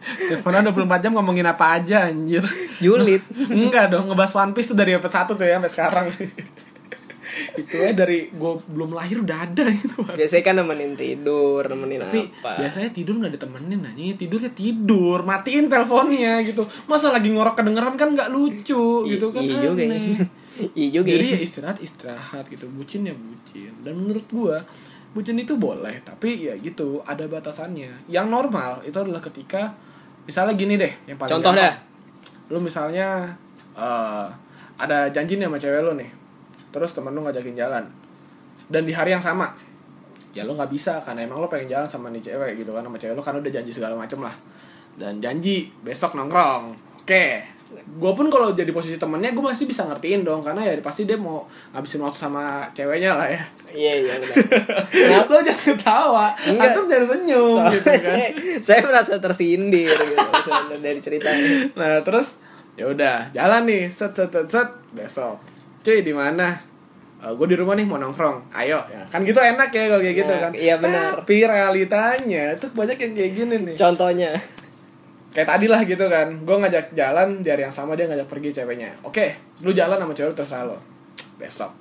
Teleponan 0.05 0.69
24 0.69 1.05
jam 1.05 1.13
ngomongin 1.17 1.49
apa 1.49 1.81
aja 1.81 2.09
anjir? 2.09 2.45
Julid. 2.81 3.25
Enggak 3.53 3.93
dong, 3.93 4.13
ngebahas 4.13 4.37
One 4.37 4.53
Piece 4.53 4.73
tuh 4.73 4.77
dari 4.77 4.93
episode 4.93 5.37
1 5.37 5.41
tuh 5.41 5.45
ya 5.45 5.57
sampai 5.57 5.73
sekarang 5.73 6.07
itu 7.55 7.75
ya 7.75 7.91
dari 7.95 8.31
gue 8.31 8.53
belum 8.71 8.95
lahir 8.95 9.23
udah 9.23 9.38
ada 9.50 9.64
gitu 9.75 10.07
biasanya 10.07 10.43
kan 10.43 10.55
nemenin 10.62 10.95
tidur 10.95 11.62
nemenin 11.67 12.00
tapi 12.07 12.21
apa. 12.41 12.50
biasanya 12.62 12.91
tidur 12.95 13.14
nggak 13.19 13.35
ditemenin 13.37 13.81
nanya 13.83 14.14
tidurnya 14.14 14.50
tidur 14.55 15.19
matiin 15.26 15.67
teleponnya 15.67 16.35
gitu. 16.47 16.62
Masa 16.87 17.11
lagi 17.11 17.29
ngorok 17.33 17.59
kedengeran 17.59 17.95
kan 17.99 18.09
nggak 18.14 18.31
lucu 18.31 19.09
gitu 19.11 19.26
kan 19.35 19.43
iya 19.43 19.57
juga 19.61 19.83
ya. 19.83 19.99
iya 20.79 20.88
juga 20.95 21.09
jadi 21.11 21.26
ya. 21.26 21.37
ya 21.37 21.41
istirahat 21.43 21.79
istirahat 21.83 22.45
gitu. 22.49 22.67
Bucin 22.71 23.09
ya 23.09 23.14
bucin. 23.14 23.73
Dan 23.83 23.95
menurut 23.99 24.25
gua 24.31 24.62
bucin 25.14 25.38
itu 25.38 25.55
boleh 25.55 26.03
tapi 26.03 26.49
ya 26.49 26.55
gitu 26.59 27.03
ada 27.05 27.26
batasannya. 27.26 28.09
Yang 28.09 28.26
normal 28.31 28.83
itu 28.87 28.97
adalah 28.97 29.21
ketika 29.21 29.75
misalnya 30.25 30.55
gini 30.57 30.75
deh 30.81 30.93
yang 31.11 31.19
paling 31.21 31.33
Contoh 31.38 31.53
gampang. 31.53 31.69
dah. 31.69 31.75
lu 32.53 32.61
misalnya 32.61 33.25
eh, 33.73 34.26
ada 34.76 35.09
janji 35.09 35.41
nih 35.41 35.49
sama 35.49 35.57
cewek 35.57 35.81
lu 35.81 35.93
nih 35.97 36.24
terus 36.75 36.90
temen 36.90 37.14
lu 37.14 37.23
ngajakin 37.23 37.54
jalan 37.54 37.87
dan 38.66 38.83
di 38.83 38.90
hari 38.90 39.14
yang 39.14 39.23
sama 39.23 39.54
ya 40.35 40.43
lu 40.43 40.59
nggak 40.59 40.66
bisa 40.66 40.99
karena 40.99 41.23
emang 41.23 41.38
lu 41.38 41.47
pengen 41.47 41.71
jalan 41.71 41.87
sama 41.87 42.11
nih 42.11 42.19
cewek 42.19 42.59
gitu 42.59 42.75
kan 42.75 42.83
sama 42.83 42.99
cewek 42.99 43.14
lu 43.14 43.23
karena 43.23 43.38
udah 43.38 43.52
janji 43.54 43.71
segala 43.71 43.95
macem 43.95 44.19
lah 44.19 44.35
dan 44.99 45.23
janji 45.23 45.71
besok 45.87 46.19
nongkrong 46.19 46.75
oke 47.07 47.26
gue 47.75 48.12
pun 48.14 48.26
kalau 48.31 48.54
jadi 48.54 48.71
posisi 48.71 48.99
temennya 48.99 49.35
gue 49.35 49.43
masih 49.43 49.66
bisa 49.66 49.83
ngertiin 49.87 50.23
dong 50.23 50.43
karena 50.43 50.62
ya 50.62 50.75
pasti 50.78 51.07
dia 51.07 51.19
mau 51.19 51.47
ngabisin 51.75 52.02
waktu 52.02 52.19
sama 52.19 52.66
ceweknya 52.71 53.19
lah 53.19 53.26
ya 53.31 53.43
iya 53.75 53.93
iya 53.99 54.14
benar 54.23 54.37
Kenapa 54.95 55.31
lo 55.35 55.40
jangan 55.43 55.64
ketawa? 55.75 56.26
Enggak. 56.47 56.71
Antum 56.71 56.85
jangan 56.87 57.07
senyum 57.11 57.50
Soalnya 57.59 57.75
gitu 57.75 57.90
kan. 57.90 57.99
saya, 57.99 58.28
saya 58.62 58.81
merasa 58.87 59.14
tersindir 59.19 59.90
gitu 59.90 60.75
dari 60.78 61.00
ceritanya 61.02 61.50
Nah, 61.75 61.99
terus 62.07 62.38
ya 62.78 62.87
udah, 62.90 63.35
jalan 63.35 63.62
nih, 63.66 63.90
set 63.90 64.14
set 64.14 64.31
set, 64.31 64.47
set. 64.47 64.69
besok. 64.95 65.54
Cuy, 65.85 66.00
di 66.00 66.17
mana? 66.17 66.73
gue 67.25 67.47
di 67.49 67.57
rumah 67.57 67.73
nih 67.73 67.88
mau 67.88 67.97
nongkrong. 67.97 68.53
Ayo, 68.53 68.85
ya. 68.85 69.00
Kan 69.09 69.25
gitu 69.25 69.41
enak 69.41 69.73
ya 69.73 69.88
kalau 69.88 70.05
kayak 70.05 70.17
gitu 70.21 70.29
Nah, 70.29 70.41
kan. 70.45 70.50
iya 70.53 70.75
benar. 70.76 71.25
Tapi 71.25 71.41
realitanya 71.41 72.53
tuh 72.61 72.69
banyak 72.76 73.00
yang 73.00 73.12
kayak 73.17 73.33
gini 73.33 73.57
nih. 73.64 73.75
contohnya 73.75 74.33
Kayak 75.33 75.49
tadi 75.57 75.67
lah 75.67 75.81
gitu 75.83 76.05
kan. 76.07 76.29
Gue 76.45 76.57
ngajak 76.61 76.93
jalan 76.93 77.41
di 77.41 77.49
hari 77.49 77.64
yang 77.64 77.73
sama 77.73 77.97
dia 77.97 78.05
ngajak 78.07 78.29
pergi 78.29 78.53
ceweknya. 78.53 78.93
Oke, 79.03 79.41
lu 79.64 79.73
jalan 79.73 79.97
sama 79.97 80.12
cewek 80.12 80.37
terserah 80.37 80.69
lo. 80.69 80.76
Besok. 81.41 81.73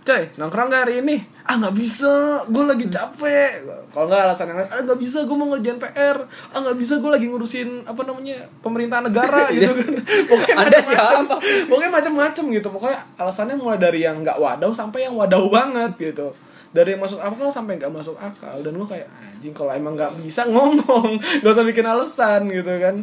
Coy, 0.00 0.32
nongkrong 0.40 0.72
gak 0.72 0.88
hari 0.88 1.04
ini? 1.04 1.20
Ah 1.44 1.60
nggak 1.60 1.76
bisa, 1.76 2.40
gue 2.48 2.64
lagi 2.64 2.88
capek. 2.88 3.68
Kalau 3.92 4.06
nggak 4.08 4.22
alasan 4.32 4.48
yang 4.48 4.58
lain, 4.64 4.70
ah 4.72 4.80
nggak 4.80 4.96
bisa, 4.96 5.28
gue 5.28 5.36
mau 5.36 5.50
ngerjain 5.52 5.76
PR. 5.76 6.16
Ah 6.54 6.58
nggak 6.62 6.78
bisa, 6.80 7.04
gue 7.04 7.10
lagi 7.10 7.26
ngurusin 7.28 7.84
apa 7.84 8.00
namanya 8.08 8.38
pemerintahan 8.64 9.04
negara 9.12 9.48
gitu 9.52 9.68
kan. 9.76 9.92
Pokoknya 10.30 10.54
Ada 10.56 10.78
macem-macem. 10.78 11.26
siapa? 11.28 11.36
Pokoknya 11.68 11.90
macam-macam 11.92 12.44
gitu. 12.56 12.68
Pokoknya 12.72 12.98
alasannya 13.20 13.56
mulai 13.60 13.76
dari 13.76 14.00
yang 14.00 14.24
nggak 14.24 14.38
wadaw 14.40 14.70
sampai 14.72 15.04
yang 15.04 15.14
wadaw 15.20 15.44
banget 15.52 15.92
gitu. 16.00 16.32
Dari 16.70 16.94
yang 16.96 17.02
masuk 17.02 17.18
akal 17.18 17.50
sampai 17.50 17.76
nggak 17.76 17.92
masuk 17.92 18.16
akal 18.16 18.56
dan 18.62 18.72
lu 18.72 18.86
kayak 18.86 19.10
anjing 19.18 19.50
kalau 19.52 19.74
emang 19.74 19.98
nggak 19.98 20.16
bisa 20.22 20.46
ngomong, 20.46 21.18
gak 21.42 21.50
usah 21.50 21.66
bikin 21.66 21.84
alasan 21.84 22.46
gitu 22.46 22.72
kan. 22.78 23.02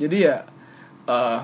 Jadi 0.00 0.16
ya 0.26 0.42
eh 1.06 1.38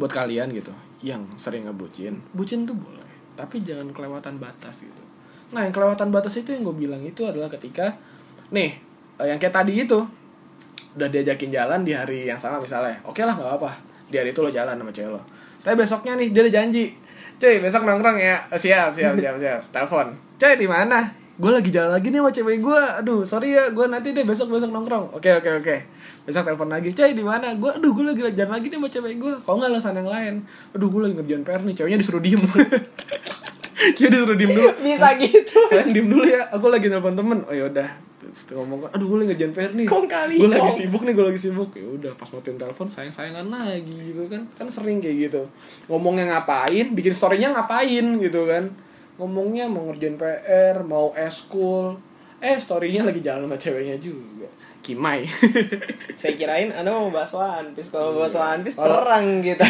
buat 0.00 0.08
kalian 0.10 0.50
gitu 0.56 0.72
yang 1.04 1.28
sering 1.36 1.68
ngebucin, 1.68 2.16
bucin 2.32 2.64
tuh 2.64 2.72
boleh, 2.72 2.95
tapi 3.36 3.62
jangan 3.62 3.92
kelewatan 3.92 4.40
batas 4.40 4.88
gitu. 4.88 5.02
Nah, 5.54 5.62
yang 5.62 5.70
kelewatan 5.70 6.10
batas 6.10 6.34
itu 6.40 6.50
yang 6.50 6.66
gue 6.66 6.74
bilang 6.74 6.98
itu 7.04 7.22
adalah 7.22 7.46
ketika 7.46 7.94
nih 8.50 8.74
eh, 9.22 9.26
yang 9.30 9.38
kayak 9.38 9.54
tadi 9.54 9.86
itu 9.86 10.00
udah 10.96 11.08
diajakin 11.12 11.52
jalan 11.52 11.84
di 11.84 11.92
hari 11.92 12.24
yang 12.24 12.40
sama 12.40 12.56
misalnya, 12.56 12.96
oke 13.04 13.20
lah 13.20 13.36
nggak 13.36 13.60
apa, 13.60 13.70
di 14.08 14.16
hari 14.16 14.32
itu 14.32 14.40
lo 14.40 14.48
jalan 14.48 14.74
sama 14.80 14.90
cewek 14.90 15.12
lo. 15.12 15.20
Tapi 15.60 15.74
besoknya 15.76 16.16
nih 16.16 16.32
dia 16.32 16.42
ada 16.48 16.52
janji, 16.56 16.84
cuy 17.36 17.60
besok 17.60 17.84
nongkrong 17.84 18.16
ya, 18.16 18.48
Eh, 18.48 18.56
siap 18.56 18.96
siap 18.96 19.12
siap 19.20 19.36
siap, 19.36 19.60
telepon, 19.76 20.16
cuy 20.40 20.56
di 20.56 20.64
mana? 20.64 21.04
Gue 21.36 21.52
lagi 21.52 21.68
jalan 21.68 21.92
lagi 21.92 22.08
nih 22.08 22.24
sama 22.24 22.32
cewek 22.32 22.64
gue, 22.64 22.80
aduh 23.04 23.20
sorry 23.28 23.52
ya, 23.52 23.68
gue 23.68 23.84
nanti 23.84 24.16
deh 24.16 24.24
besok 24.24 24.48
besok 24.56 24.72
nongkrong, 24.72 25.12
oke 25.12 25.30
oke 25.36 25.50
oke, 25.60 25.76
besok 26.24 26.48
telepon 26.48 26.72
lagi, 26.72 26.96
cuy 26.96 27.12
di 27.12 27.20
mana? 27.20 27.52
Gue, 27.60 27.76
aduh 27.76 27.92
gue 27.92 28.04
lagi 28.08 28.24
jalan 28.32 28.56
lagi 28.56 28.72
nih 28.72 28.80
sama 28.80 28.88
cewek 28.88 29.14
gue, 29.20 29.32
kok 29.44 29.52
nggak 29.52 29.68
alasan 29.68 30.00
yang 30.00 30.08
lain? 30.08 30.34
Aduh 30.72 30.88
gue 30.88 31.00
lagi 31.04 31.14
ngerjain 31.20 31.44
PR 31.44 31.60
nih, 31.60 31.74
ceweknya 31.76 31.98
disuruh 32.00 32.24
diem, 32.24 32.40
cewek 34.00 34.10
disuruh 34.16 34.32
diem 34.32 34.48
dulu, 34.48 34.70
bisa 34.80 35.08
gitu. 35.20 35.58
Kalian 35.68 35.88
diem 35.92 36.08
dulu 36.08 36.24
ya. 36.24 36.48
Aku 36.56 36.66
lagi 36.72 36.88
nelpon 36.88 37.12
temen. 37.12 37.44
Oh 37.44 37.52
yaudah. 37.52 37.88
Terus 38.16 38.56
ngomong 38.56 38.88
aduh 38.88 39.04
gue 39.04 39.16
lagi 39.20 39.28
ngerjain 39.36 39.52
PR 39.52 39.72
nih. 39.76 39.86
Kong 39.86 40.08
kali 40.08 40.40
gue 40.40 40.48
lagi 40.48 40.72
sibuk 40.72 41.02
nih 41.04 41.12
gue 41.12 41.26
lagi 41.28 41.40
sibuk. 41.40 41.70
Ya 41.76 41.84
udah 41.84 42.12
pas 42.16 42.28
matiin 42.32 42.56
telepon 42.56 42.88
sayang 42.88 43.12
sayangan 43.12 43.46
lagi 43.52 43.92
gitu 43.92 44.24
kan. 44.32 44.48
Kan 44.56 44.66
sering 44.72 45.04
kayak 45.04 45.28
gitu. 45.28 45.42
Ngomongnya 45.92 46.32
ngapain 46.32 46.96
bikin 46.96 47.12
storynya 47.12 47.52
ngapain 47.52 48.16
gitu 48.24 48.48
kan 48.48 48.72
ngomongnya 49.16 49.66
mau 49.66 49.88
ngerjain 49.88 50.16
PR 50.16 50.76
mau 50.84 51.12
eskul 51.16 51.96
eh 52.36 52.56
storynya 52.60 53.08
lagi 53.08 53.24
jalan 53.24 53.48
sama 53.48 53.56
ceweknya 53.56 53.96
juga 53.96 54.48
kimai 54.84 55.24
saya 56.20 56.36
kirain 56.36 56.70
anda 56.70 56.92
mau 56.92 57.08
bahas 57.10 57.32
One 57.32 57.72
Piece 57.72 57.90
kalau 57.90 58.14
bahas 58.14 58.36
One 58.36 58.62
Piece 58.62 58.76
Kalau- 58.76 59.02
perang 59.02 59.26
gitu 59.40 59.64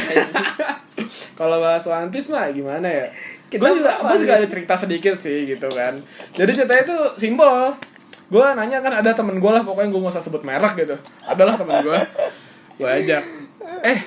kalau 1.38 1.56
bahas 1.60 1.84
One 1.86 2.10
Piece 2.10 2.32
mah 2.32 2.48
gimana 2.50 2.88
ya? 2.88 3.06
Kita 3.46 3.62
gue 3.62 3.78
juga, 3.78 3.92
gue 4.02 4.26
juga 4.26 4.34
ada 4.42 4.48
cerita 4.50 4.74
sedikit 4.74 5.14
sih 5.22 5.46
gitu 5.46 5.70
kan. 5.70 5.94
Jadi 6.34 6.50
ceritanya 6.56 6.82
itu 6.82 6.98
simbol. 7.14 7.76
Gue 8.26 8.42
nanya 8.58 8.82
kan 8.82 8.90
ada 8.90 9.14
temen 9.14 9.38
gue 9.38 9.50
lah 9.54 9.62
pokoknya 9.62 9.86
gue 9.92 10.00
gak 10.02 10.14
usah 10.18 10.24
sebut 10.24 10.42
merek 10.42 10.74
gitu. 10.74 10.96
Adalah 11.22 11.54
temen 11.54 11.78
gue. 11.84 11.98
Gue 12.74 12.88
ajak. 12.90 13.22
Eh, 13.86 14.00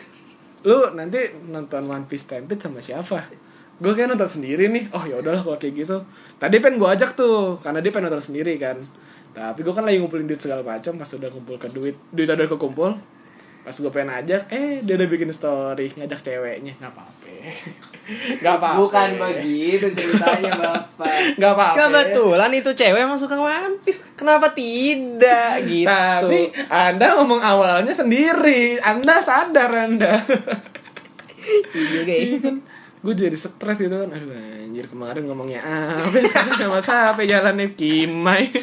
lu 0.68 0.92
nanti 0.92 1.32
nonton 1.48 1.88
One 1.88 2.04
Piece 2.04 2.28
Stampede 2.28 2.60
sama 2.60 2.84
siapa? 2.84 3.32
Gue 3.80 3.92
kayak 3.92 4.12
nonton 4.12 4.28
sendiri 4.30 4.68
nih. 4.68 4.92
Oh 4.92 5.04
ya 5.04 5.18
udahlah 5.18 5.40
kalau 5.40 5.56
kayak 5.56 5.74
gitu. 5.78 5.98
Tadi 6.36 6.56
pengen 6.60 6.78
gue 6.78 6.90
ajak 6.90 7.16
tuh 7.16 7.56
karena 7.60 7.80
dia 7.80 7.90
pengen 7.90 8.12
nonton 8.12 8.24
sendiri 8.26 8.56
kan. 8.56 8.76
Tapi 9.30 9.60
gue 9.60 9.72
kan 9.72 9.84
lagi 9.84 9.98
ngumpulin 9.98 10.28
duit 10.28 10.38
segala 10.38 10.62
macam 10.62 10.96
pas 10.96 11.08
udah 11.08 11.30
kumpul 11.30 11.56
ke 11.56 11.68
duit, 11.70 11.96
duit 12.12 12.28
udah 12.28 12.46
kekumpul. 12.46 12.92
Pas 13.60 13.76
gue 13.76 13.88
pengen 13.88 14.12
ajak, 14.16 14.48
eh 14.50 14.80
dia 14.82 14.96
udah 14.96 15.06
bikin 15.06 15.30
story 15.30 15.92
ngajak 15.94 16.20
ceweknya, 16.22 16.74
nggak 16.76 16.92
apa-apa. 16.92 17.28
Nggak 18.42 18.56
apa-apa. 18.58 18.78
bukan 18.82 19.10
begitu 19.22 19.86
ceritanya 19.94 20.50
bapak 20.58 21.38
Nggak 21.38 21.52
apa-apa. 21.54 21.76
kebetulan 21.78 22.52
itu 22.52 22.70
cewek 22.74 23.06
emang 23.06 23.22
suka 23.22 23.38
One 23.38 23.78
Piece 23.80 24.02
kenapa 24.18 24.50
tidak 24.50 25.62
gitu 25.62 25.86
Tapi 25.86 26.50
Anda 26.66 27.14
ngomong 27.16 27.38
awalnya 27.38 27.94
sendiri, 27.94 28.82
Anda 28.82 29.22
sadar 29.22 29.70
Anda. 29.86 30.26
iya 31.70 31.86
juga 31.86 32.12
ya. 32.12 32.52
Gue 33.00 33.14
jadi 33.16 33.38
stres 33.40 33.80
gitu 33.80 33.96
kan 33.96 34.12
aduh 34.12 34.36
anjir 34.36 34.86
kemarin 34.92 35.24
ngomongnya 35.26 35.64
apa 35.64 36.20
sekarang 36.20 36.56
sama 36.60 36.80
siapa 36.84 37.22
jalannya 37.24 37.74
kimai. 37.74 38.48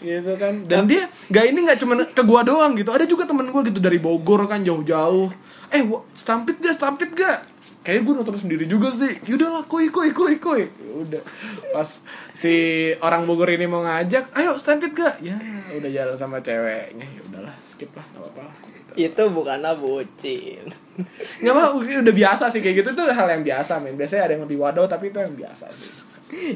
Gitu 0.00 0.32
kan. 0.40 0.66
Dan 0.66 0.90
dia 0.90 1.06
gak 1.30 1.44
ini 1.46 1.58
nggak 1.62 1.78
cuma 1.78 1.94
ke 2.02 2.22
gua 2.26 2.42
doang 2.42 2.74
gitu. 2.74 2.90
Ada 2.90 3.06
juga 3.06 3.28
temen 3.28 3.46
gua 3.52 3.62
gitu 3.62 3.78
dari 3.78 4.00
Bogor 4.02 4.48
kan 4.48 4.64
jauh-jauh. 4.64 5.30
Eh 5.70 5.82
stampit 6.16 6.58
gak 6.58 6.74
stampit 6.74 7.12
gak 7.14 7.46
kayak 7.80 8.04
gue 8.04 8.12
nonton 8.12 8.36
sendiri 8.36 8.64
juga 8.68 8.92
sih. 8.92 9.20
Yaudah 9.24 9.60
lah 9.60 9.64
kuy 9.64 9.88
kuy 9.88 10.10
kuy 10.12 10.36
kuy 10.36 10.68
udah. 11.00 11.22
Pas 11.70 12.02
si 12.34 12.52
orang 13.00 13.24
Bogor 13.28 13.52
ini 13.52 13.68
mau 13.70 13.84
ngajak 13.84 14.34
ayo 14.36 14.56
stampit 14.58 14.92
gak 14.96 15.22
ya 15.22 15.36
udah 15.76 15.90
jalan 15.90 16.16
sama 16.18 16.42
ceweknya. 16.42 17.06
Ya 17.06 17.20
udahlah 17.30 17.54
skip 17.68 17.92
lah 17.94 18.04
nggak 18.10 18.20
apa-apa 18.24 18.42
lah. 18.50 18.69
Itu 18.98 19.22
bukanlah 19.30 19.76
bucin 19.78 20.66
Nggak 21.40 21.54
apa, 21.56 21.64
udah 21.80 22.14
biasa 22.14 22.44
sih 22.52 22.60
kayak 22.60 22.84
gitu 22.84 22.90
tuh 22.92 23.08
hal 23.08 23.24
yang 23.24 23.40
biasa 23.40 23.80
men. 23.80 23.96
Biasanya 23.96 24.22
ada 24.28 24.32
yang 24.36 24.44
lebih 24.44 24.60
wadaw 24.60 24.84
tapi 24.84 25.08
itu 25.08 25.16
yang 25.16 25.32
biasa 25.32 25.66
sih. 25.72 26.04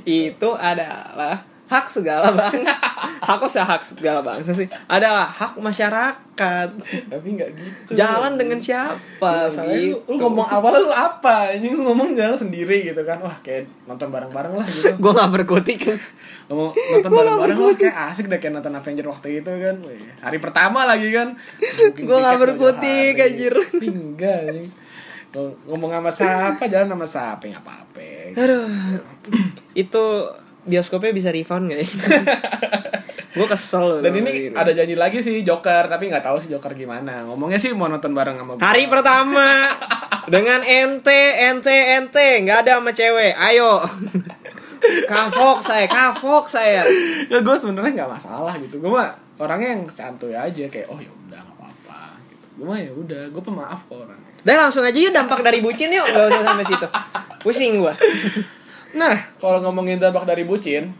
itu 0.04 0.50
adalah 0.52 1.53
hak 1.64 1.86
segala 1.88 2.28
bangsa 2.36 2.76
hak 3.28 3.40
sih 3.48 3.62
hak 3.64 3.82
segala 3.82 4.20
bangsa 4.20 4.52
sih 4.52 4.68
adalah 4.84 5.24
hak 5.24 5.56
masyarakat 5.56 6.68
Tapi 7.08 7.26
nggak 7.38 7.50
gitu. 7.56 7.90
jalan 7.94 8.34
dengan 8.34 8.58
siapa 8.58 9.48
lu, 9.48 9.70
gitu 9.70 9.96
lu 10.10 10.14
ngomong 10.18 10.46
awalnya 10.50 10.82
lu 10.82 10.90
apa? 10.90 11.54
Ini 11.54 11.70
lu 11.70 11.86
ngomong 11.86 12.18
jalan 12.18 12.34
sendiri 12.34 12.82
gitu 12.90 13.06
kan. 13.06 13.22
Wah, 13.22 13.38
kayak 13.38 13.70
nonton 13.86 14.10
bareng-bareng 14.10 14.58
lah 14.58 14.66
gitu. 14.66 14.98
gue 14.98 15.12
nggak 15.14 15.30
berkutik 15.30 15.94
Ngomong 16.50 16.74
nonton 16.74 17.10
bareng-bareng 17.14 17.58
lah 17.62 17.74
kayak 17.78 17.96
asik 18.10 18.26
deh 18.26 18.42
kayak 18.42 18.58
nonton 18.58 18.74
Avenger 18.74 19.06
waktu 19.06 19.40
itu 19.40 19.52
kan. 19.54 19.76
Wih, 19.86 20.02
hari 20.20 20.38
pertama 20.42 20.82
lagi 20.84 21.08
kan. 21.14 21.38
Gua 22.02 22.18
nggak 22.18 22.38
berkutik, 22.42 23.14
anjir. 23.14 23.54
Anjing. 23.54 24.68
Ngomong 25.70 25.90
sama 25.94 26.10
siapa, 26.10 26.66
jalan 26.66 26.90
sama 26.90 27.06
siapa, 27.06 27.42
nggak 27.46 27.62
apa-apa. 27.62 28.10
aduh 28.34 28.66
itu 29.78 30.04
bioskopnya 30.64 31.12
bisa 31.12 31.28
refund 31.30 31.70
gak 31.70 31.80
ya? 31.84 31.88
Gue 33.34 33.50
kesel 33.50 33.82
loh 33.82 33.98
Dan 33.98 34.14
ini 34.14 34.46
gitu. 34.46 34.54
ada 34.54 34.70
janji 34.70 34.94
lagi 34.94 35.18
sih 35.18 35.42
Joker, 35.42 35.90
tapi 35.90 36.06
nggak 36.06 36.22
tahu 36.22 36.38
sih 36.38 36.54
Joker 36.54 36.70
gimana. 36.70 37.26
Ngomongnya 37.26 37.58
sih 37.58 37.74
mau 37.74 37.90
nonton 37.90 38.14
bareng 38.14 38.38
sama 38.38 38.54
hari 38.62 38.86
pertama 38.86 39.74
dengan 40.34 40.62
ente 40.62 41.42
ente 41.42 41.98
ente 41.98 42.46
nggak 42.46 42.58
ada 42.62 42.78
sama 42.78 42.94
cewek. 42.94 43.34
Ayo. 43.34 43.82
Kafok 45.10 45.64
saya 45.64 45.88
kafok 45.88 46.44
saya. 46.46 46.84
Ya 47.26 47.40
gue 47.40 47.56
sebenarnya 47.58 48.04
nggak 48.04 48.10
masalah 48.20 48.54
gitu. 48.62 48.78
Gue 48.78 48.92
mah 48.92 49.16
orangnya 49.40 49.80
yang 49.80 49.82
santuy 49.90 50.36
aja 50.36 50.70
kayak 50.70 50.86
oh 50.92 51.00
ya 51.00 51.08
udah 51.08 51.40
nggak 51.40 51.56
apa-apa. 51.58 52.00
Gitu. 52.30 52.44
Gue 52.60 52.66
mah 52.68 52.78
ya 52.78 52.92
udah 52.92 53.22
gue 53.32 53.42
pemaaf 53.42 53.80
kok 53.88 53.98
orangnya. 53.98 54.32
Dan 54.44 54.54
langsung 54.60 54.84
aja 54.84 54.94
yuk 54.94 55.10
dampak 55.10 55.40
dari 55.42 55.58
bucin 55.64 55.88
yuk. 55.90 56.04
Gak 56.06 56.28
usah 56.30 56.42
sampai 56.44 56.66
situ. 56.68 56.86
Pusing 57.42 57.80
gue 57.82 57.94
Nah, 58.94 59.16
kalau 59.42 59.58
ngomongin 59.62 59.98
dampak 59.98 60.22
dari 60.24 60.46
bucin, 60.46 60.94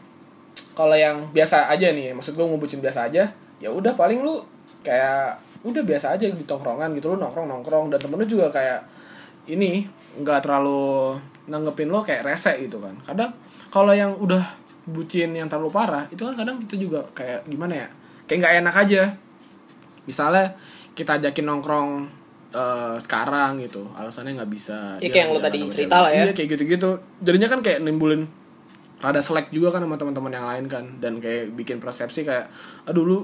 kalau 0.75 0.99
yang 0.99 1.31
biasa 1.31 1.71
aja 1.71 1.95
nih, 1.95 2.11
maksud 2.11 2.35
gue 2.35 2.47
mau 2.47 2.59
bucin 2.59 2.83
biasa 2.83 3.07
aja, 3.07 3.31
ya 3.63 3.69
udah 3.71 3.95
paling 3.95 4.23
lu 4.23 4.43
kayak 4.83 5.39
udah 5.65 5.83
biasa 5.87 6.19
aja 6.19 6.29
di 6.29 6.45
tongkrongan 6.45 6.93
gitu 6.99 7.15
lu 7.15 7.17
nongkrong 7.17 7.49
nongkrong 7.49 7.89
dan 7.89 7.97
temen 7.97 8.21
lu 8.21 8.27
juga 8.29 8.53
kayak 8.53 8.85
ini 9.49 9.89
nggak 10.21 10.45
terlalu 10.45 11.17
nanggepin 11.49 11.89
lo 11.89 12.05
kayak 12.05 12.27
rese 12.27 12.53
gitu 12.61 12.83
kan. 12.83 12.93
Kadang 13.07 13.33
kalau 13.73 13.97
yang 13.97 14.13
udah 14.19 14.45
bucin 14.85 15.33
yang 15.33 15.49
terlalu 15.49 15.73
parah 15.73 16.05
itu 16.13 16.21
kan 16.21 16.37
kadang 16.37 16.61
kita 16.61 16.77
juga 16.77 17.01
kayak 17.17 17.49
gimana 17.49 17.73
ya 17.73 17.89
kayak 18.29 18.39
nggak 18.45 18.55
enak 18.61 18.75
aja 18.85 19.03
misalnya 20.05 20.47
kita 20.93 21.17
ajakin 21.17 21.47
nongkrong 21.49 21.89
eh, 22.55 22.97
sekarang 22.99 23.59
gitu. 23.59 23.91
Alasannya 23.93 24.39
nggak 24.39 24.49
bisa. 24.49 24.97
Ya, 24.99 25.09
kayak 25.09 25.21
yang 25.21 25.31
lo 25.31 25.41
tadi 25.41 25.59
cerita 25.67 25.97
lah 25.99 26.09
ya. 26.09 26.25
iya 26.25 26.33
kayak 26.33 26.49
gitu-gitu. 26.51 26.91
Jadinya 27.19 27.49
kan 27.49 27.61
kayak 27.61 27.83
nimbulin 27.83 28.31
rada 28.99 29.19
selek 29.19 29.51
juga 29.51 29.69
kan 29.69 29.83
sama 29.83 29.99
teman-teman 29.99 30.33
yang 30.33 30.47
lain 30.47 30.65
kan. 30.67 30.85
Dan 30.97 31.19
kayak 31.19 31.53
bikin 31.53 31.77
persepsi 31.77 32.23
kayak 32.23 32.49
aduh 32.85 33.03
lu 33.03 33.19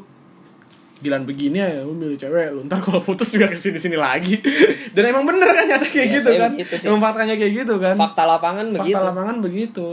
gilan 1.01 1.25
begini 1.25 1.57
ya 1.57 1.81
lu 1.81 1.97
milih 1.97 2.13
cewek 2.15 2.53
lu 2.53 2.61
ntar 2.69 2.77
kalau 2.77 3.01
putus 3.01 3.33
juga 3.33 3.49
ke 3.49 3.57
sini 3.57 3.79
sini 3.79 3.97
lagi. 4.07 4.37
Dan 4.91 5.09
emang 5.09 5.25
bener 5.25 5.49
kan 5.49 5.65
nyata 5.65 5.87
kayak 5.87 6.09
gitu 6.13 6.29
Biasanya 6.29 6.41
kan. 6.41 6.51
begitu 6.53 6.75
sih. 6.77 6.87
emang 6.91 7.01
faktanya 7.01 7.35
kayak 7.35 7.53
gitu 7.57 7.75
kan. 7.79 7.95
Fakta 7.97 8.23
lapangan 8.25 8.67
Fakta 8.69 8.83
begitu. 8.83 9.01
lapangan 9.01 9.37
begitu 9.41 9.87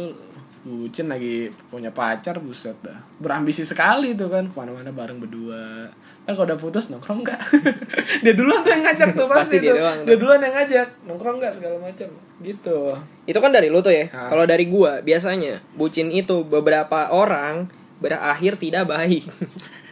bucin 0.68 1.08
lagi 1.08 1.48
punya 1.72 1.96
pacar 1.96 2.44
buset 2.44 2.76
dah 2.84 3.00
berambisi 3.24 3.64
sekali 3.64 4.12
tuh 4.14 4.28
kan 4.28 4.52
ke 4.52 4.56
mana-mana 4.60 4.92
bareng 4.92 5.24
berdua 5.24 5.88
kan 6.28 6.36
kalau 6.36 6.44
udah 6.44 6.60
putus 6.60 6.92
nongkrong 6.92 7.24
nggak 7.24 7.40
dia 8.28 8.34
duluan 8.36 8.60
tuh 8.62 8.72
yang 8.76 8.84
ngajak 8.84 9.16
tuh 9.16 9.26
Pasti 9.32 9.40
pasti, 9.40 9.58
dia 9.64 9.72
tuh. 9.72 9.80
doang 9.80 10.00
dia 10.04 10.12
tuh. 10.12 10.20
duluan 10.20 10.40
yang 10.44 10.54
ngajak 10.60 10.88
nongkrong 11.08 11.38
nggak 11.40 11.54
segala 11.56 11.78
macam 11.80 12.10
gitu 12.44 12.80
Itu 13.26 13.40
kan 13.42 13.50
dari 13.50 13.68
lu 13.68 13.82
tuh 13.82 13.90
ya. 13.92 14.08
Ah. 14.14 14.30
Kalau 14.30 14.46
dari 14.46 14.70
gua 14.70 15.02
biasanya 15.02 15.60
bucin 15.74 16.14
itu 16.14 16.46
beberapa 16.46 17.10
orang 17.10 17.66
berakhir 17.98 18.62
tidak 18.62 18.86
baik. 18.86 19.26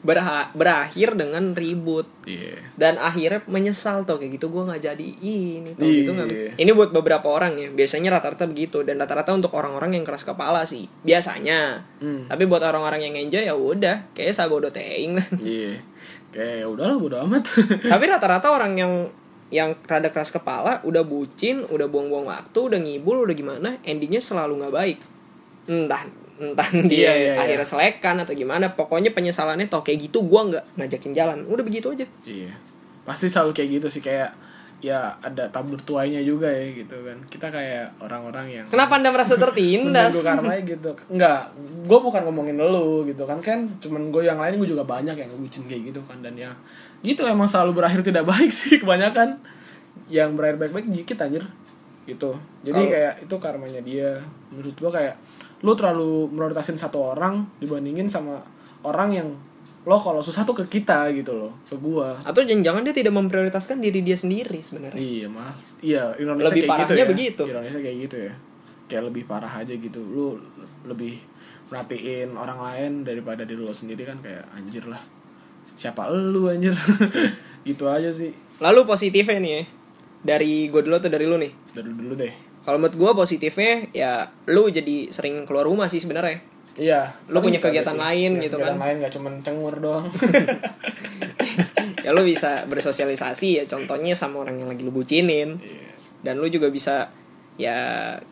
Berha- 0.00 0.50
berakhir 0.52 1.14
dengan 1.14 1.52
ribut. 1.52 2.06
Iya. 2.24 2.58
Dan 2.74 2.96
akhirnya 2.96 3.42
menyesal 3.46 4.02
tuh 4.02 4.16
kayak 4.16 4.36
gitu 4.36 4.48
gua 4.48 4.66
nggak 4.66 4.82
jadi 4.84 5.08
ini 5.18 5.74
tuh 5.74 5.84
Iya. 5.84 5.96
gitu 6.00 6.10
nggak- 6.12 6.30
ini 6.56 6.70
buat 6.72 6.90
beberapa 6.90 7.26
orang 7.26 7.54
ya 7.54 7.68
biasanya 7.68 8.14
rata-rata 8.14 8.46
begitu. 8.46 8.82
Dan 8.82 8.98
rata-rata 8.98 9.30
untuk 9.30 9.52
orang-orang 9.52 9.94
yang 9.94 10.04
keras 10.04 10.22
kepala 10.22 10.62
sih 10.62 10.86
biasanya. 11.02 11.86
Hmm. 11.98 12.26
tapi 12.26 12.44
buat 12.44 12.60
orang-orang 12.60 13.04
yang 13.04 13.14
enjoy 13.16 13.42
ya 13.42 13.54
udah 13.54 14.10
kayak 14.12 14.32
sabodo 14.32 14.68
teing. 14.68 15.16
Lah 15.16 15.28
iya. 15.42 15.78
Kayak 16.30 16.64
udahlah 16.66 16.96
bodo 16.96 17.20
amat. 17.22 17.44
Tapi 17.92 18.04
rata-rata 18.06 18.48
orang 18.48 18.72
yang 18.74 18.92
yang 19.52 19.76
rada 19.84 20.08
keras 20.08 20.32
kepala 20.32 20.80
udah 20.80 21.04
bucin 21.04 21.60
udah 21.62 21.84
buang-buang 21.84 22.24
waktu 22.24 22.56
udah 22.58 22.80
ngibul 22.80 23.20
udah 23.20 23.36
gimana 23.36 23.76
endingnya 23.84 24.18
selalu 24.18 24.64
nggak 24.64 24.72
baik. 24.72 24.98
Entah 25.68 26.08
entah 26.42 26.68
dia 26.74 26.82
Iya, 26.82 27.12
iya, 27.14 27.32
iya. 27.32 27.32
akhirnya 27.38 27.68
selekan 27.68 28.16
atau 28.18 28.34
gimana. 28.34 28.74
Pokoknya 28.74 29.14
penyesalannya 29.14 29.70
tau 29.70 29.86
kayak 29.86 30.10
gitu 30.10 30.26
gua 30.26 30.50
nggak 30.50 30.64
ngajakin 30.74 31.12
jalan. 31.14 31.38
Udah 31.46 31.62
begitu 31.62 31.94
aja. 31.94 32.06
Iya. 32.26 32.50
Pasti 33.06 33.30
selalu 33.30 33.54
kayak 33.54 33.68
gitu 33.78 33.86
sih 33.88 34.02
kayak 34.02 34.34
ya 34.82 35.14
ada 35.22 35.46
tabur 35.46 35.78
tuainya 35.78 36.18
juga 36.26 36.50
ya 36.50 36.74
gitu 36.74 37.06
kan. 37.06 37.14
Kita 37.30 37.46
kayak 37.54 38.02
orang-orang 38.02 38.46
yang 38.50 38.66
kenapa 38.66 38.98
anda 38.98 39.14
merasa 39.14 39.38
tertindas? 39.38 40.10
Karma 40.26 40.58
gitu. 40.58 40.90
Enggak 41.06 41.54
gue 41.86 41.98
bukan 42.02 42.22
ngomongin 42.26 42.58
lu 42.58 43.06
gitu 43.06 43.22
kan. 43.22 43.38
Kan 43.38 43.78
cuman 43.78 44.10
gue 44.10 44.26
yang 44.26 44.42
lain 44.42 44.58
gue 44.58 44.68
juga 44.74 44.82
banyak 44.82 45.14
yang 45.14 45.30
ngebucin 45.30 45.70
kayak 45.70 45.94
gitu 45.94 46.02
kan. 46.02 46.18
Dan 46.18 46.34
ya 46.34 46.50
gitu 47.06 47.22
emang 47.22 47.46
selalu 47.46 47.78
berakhir 47.78 48.02
tidak 48.02 48.26
baik 48.26 48.50
sih 48.60 48.82
kebanyakan. 48.82 49.38
Yang 50.10 50.30
berakhir 50.34 50.56
baik-baik 50.58 50.86
dikit 50.90 51.22
anjir 51.22 51.46
gitu 52.04 52.34
jadi 52.60 52.74
Kalau- 52.76 52.90
kayak 52.90 53.14
itu 53.22 53.36
karmanya 53.38 53.80
dia 53.80 54.10
menurut 54.48 54.74
gue 54.74 54.90
kayak 54.90 55.14
lu 55.60 55.72
terlalu 55.72 56.26
prioritasin 56.28 56.74
satu 56.74 57.12
orang 57.12 57.46
dibandingin 57.56 58.06
sama 58.06 58.42
orang 58.82 59.10
yang 59.12 59.28
lo 59.82 59.94
kalau 59.94 60.18
susah 60.18 60.42
tuh 60.42 60.54
ke 60.56 60.64
kita 60.68 61.10
gitu 61.10 61.34
loh 61.34 61.50
ke 61.64 61.74
gua 61.74 62.14
atau 62.22 62.38
jangan-jangan 62.40 62.82
dia 62.82 62.94
tidak 62.94 63.14
memprioritaskan 63.14 63.78
diri 63.78 63.98
dia 64.00 64.14
sendiri 64.14 64.58
sebenarnya 64.58 64.94
Iya 64.94 65.26
mah. 65.26 65.50
Iya, 65.78 66.02
ironisnya 66.16 66.50
Lebih 66.50 66.62
kayak 66.64 66.78
gitu 66.80 66.94
ya. 66.94 67.04
begitu. 67.04 67.42
Ironisnya 67.42 67.82
kayak 67.82 67.96
gitu 68.00 68.16
ya. 68.22 68.32
Kayak 68.86 69.02
lebih 69.10 69.22
parah 69.26 69.50
aja 69.50 69.74
gitu. 69.74 69.98
Lu 69.98 70.38
lebih 70.84 71.18
merhatiin 71.66 72.30
orang 72.32 72.62
lain 72.62 72.92
daripada 73.02 73.42
diri 73.42 73.58
lo 73.58 73.74
sendiri 73.74 74.06
kan 74.06 74.22
kayak 74.22 74.46
anjir 74.54 74.86
lah. 74.86 75.02
Siapa 75.74 76.06
lu 76.08 76.46
anjir? 76.46 76.78
gitu 77.66 77.86
aja 77.86 78.06
sih. 78.08 78.30
lalu 78.58 78.86
positifnya 78.86 79.38
nih 79.38 79.52
ya 79.52 79.62
dari 80.22 80.66
gue 80.66 80.80
dulu 80.80 80.94
atau 80.94 81.06
dari 81.06 81.24
lu 81.24 81.36
nih 81.36 81.52
Dari 81.70 81.90
dulu 81.90 82.14
deh. 82.14 82.32
kalau 82.60 82.78
menurut 82.78 82.94
gue 82.94 83.10
positifnya 83.16 83.72
ya 83.90 84.12
lu 84.46 84.66
jadi 84.66 85.08
sering 85.08 85.42
keluar 85.42 85.64
rumah 85.64 85.86
sih 85.86 85.98
sebenarnya 85.98 86.50
Iya, 86.72 87.12
Lu 87.28 87.38
punya 87.38 87.60
kegiatan 87.60 87.92
lain 87.92 88.30
Punya 88.32 88.48
gitu 88.48 88.56
kegiatan 88.56 88.74
kan. 88.74 88.80
lain 88.80 88.94
gak 88.98 89.12
cuman 89.12 89.32
cengur 89.42 89.76
doang. 89.76 90.08
ya 92.00 92.10
lu 92.10 92.22
bisa 92.22 92.64
bersosialisasi 92.64 93.48
ya 93.54 93.64
contohnya 93.66 94.12
sama 94.12 94.40
orang 94.40 94.56
yang 94.56 94.68
lagi 94.68 94.80
lu 94.80 94.90
bucinin 94.90 95.58
Iya. 95.58 95.92
dan 96.22 96.34
lu 96.36 96.48
juga 96.48 96.68
bisa 96.68 97.12
ya 97.54 97.76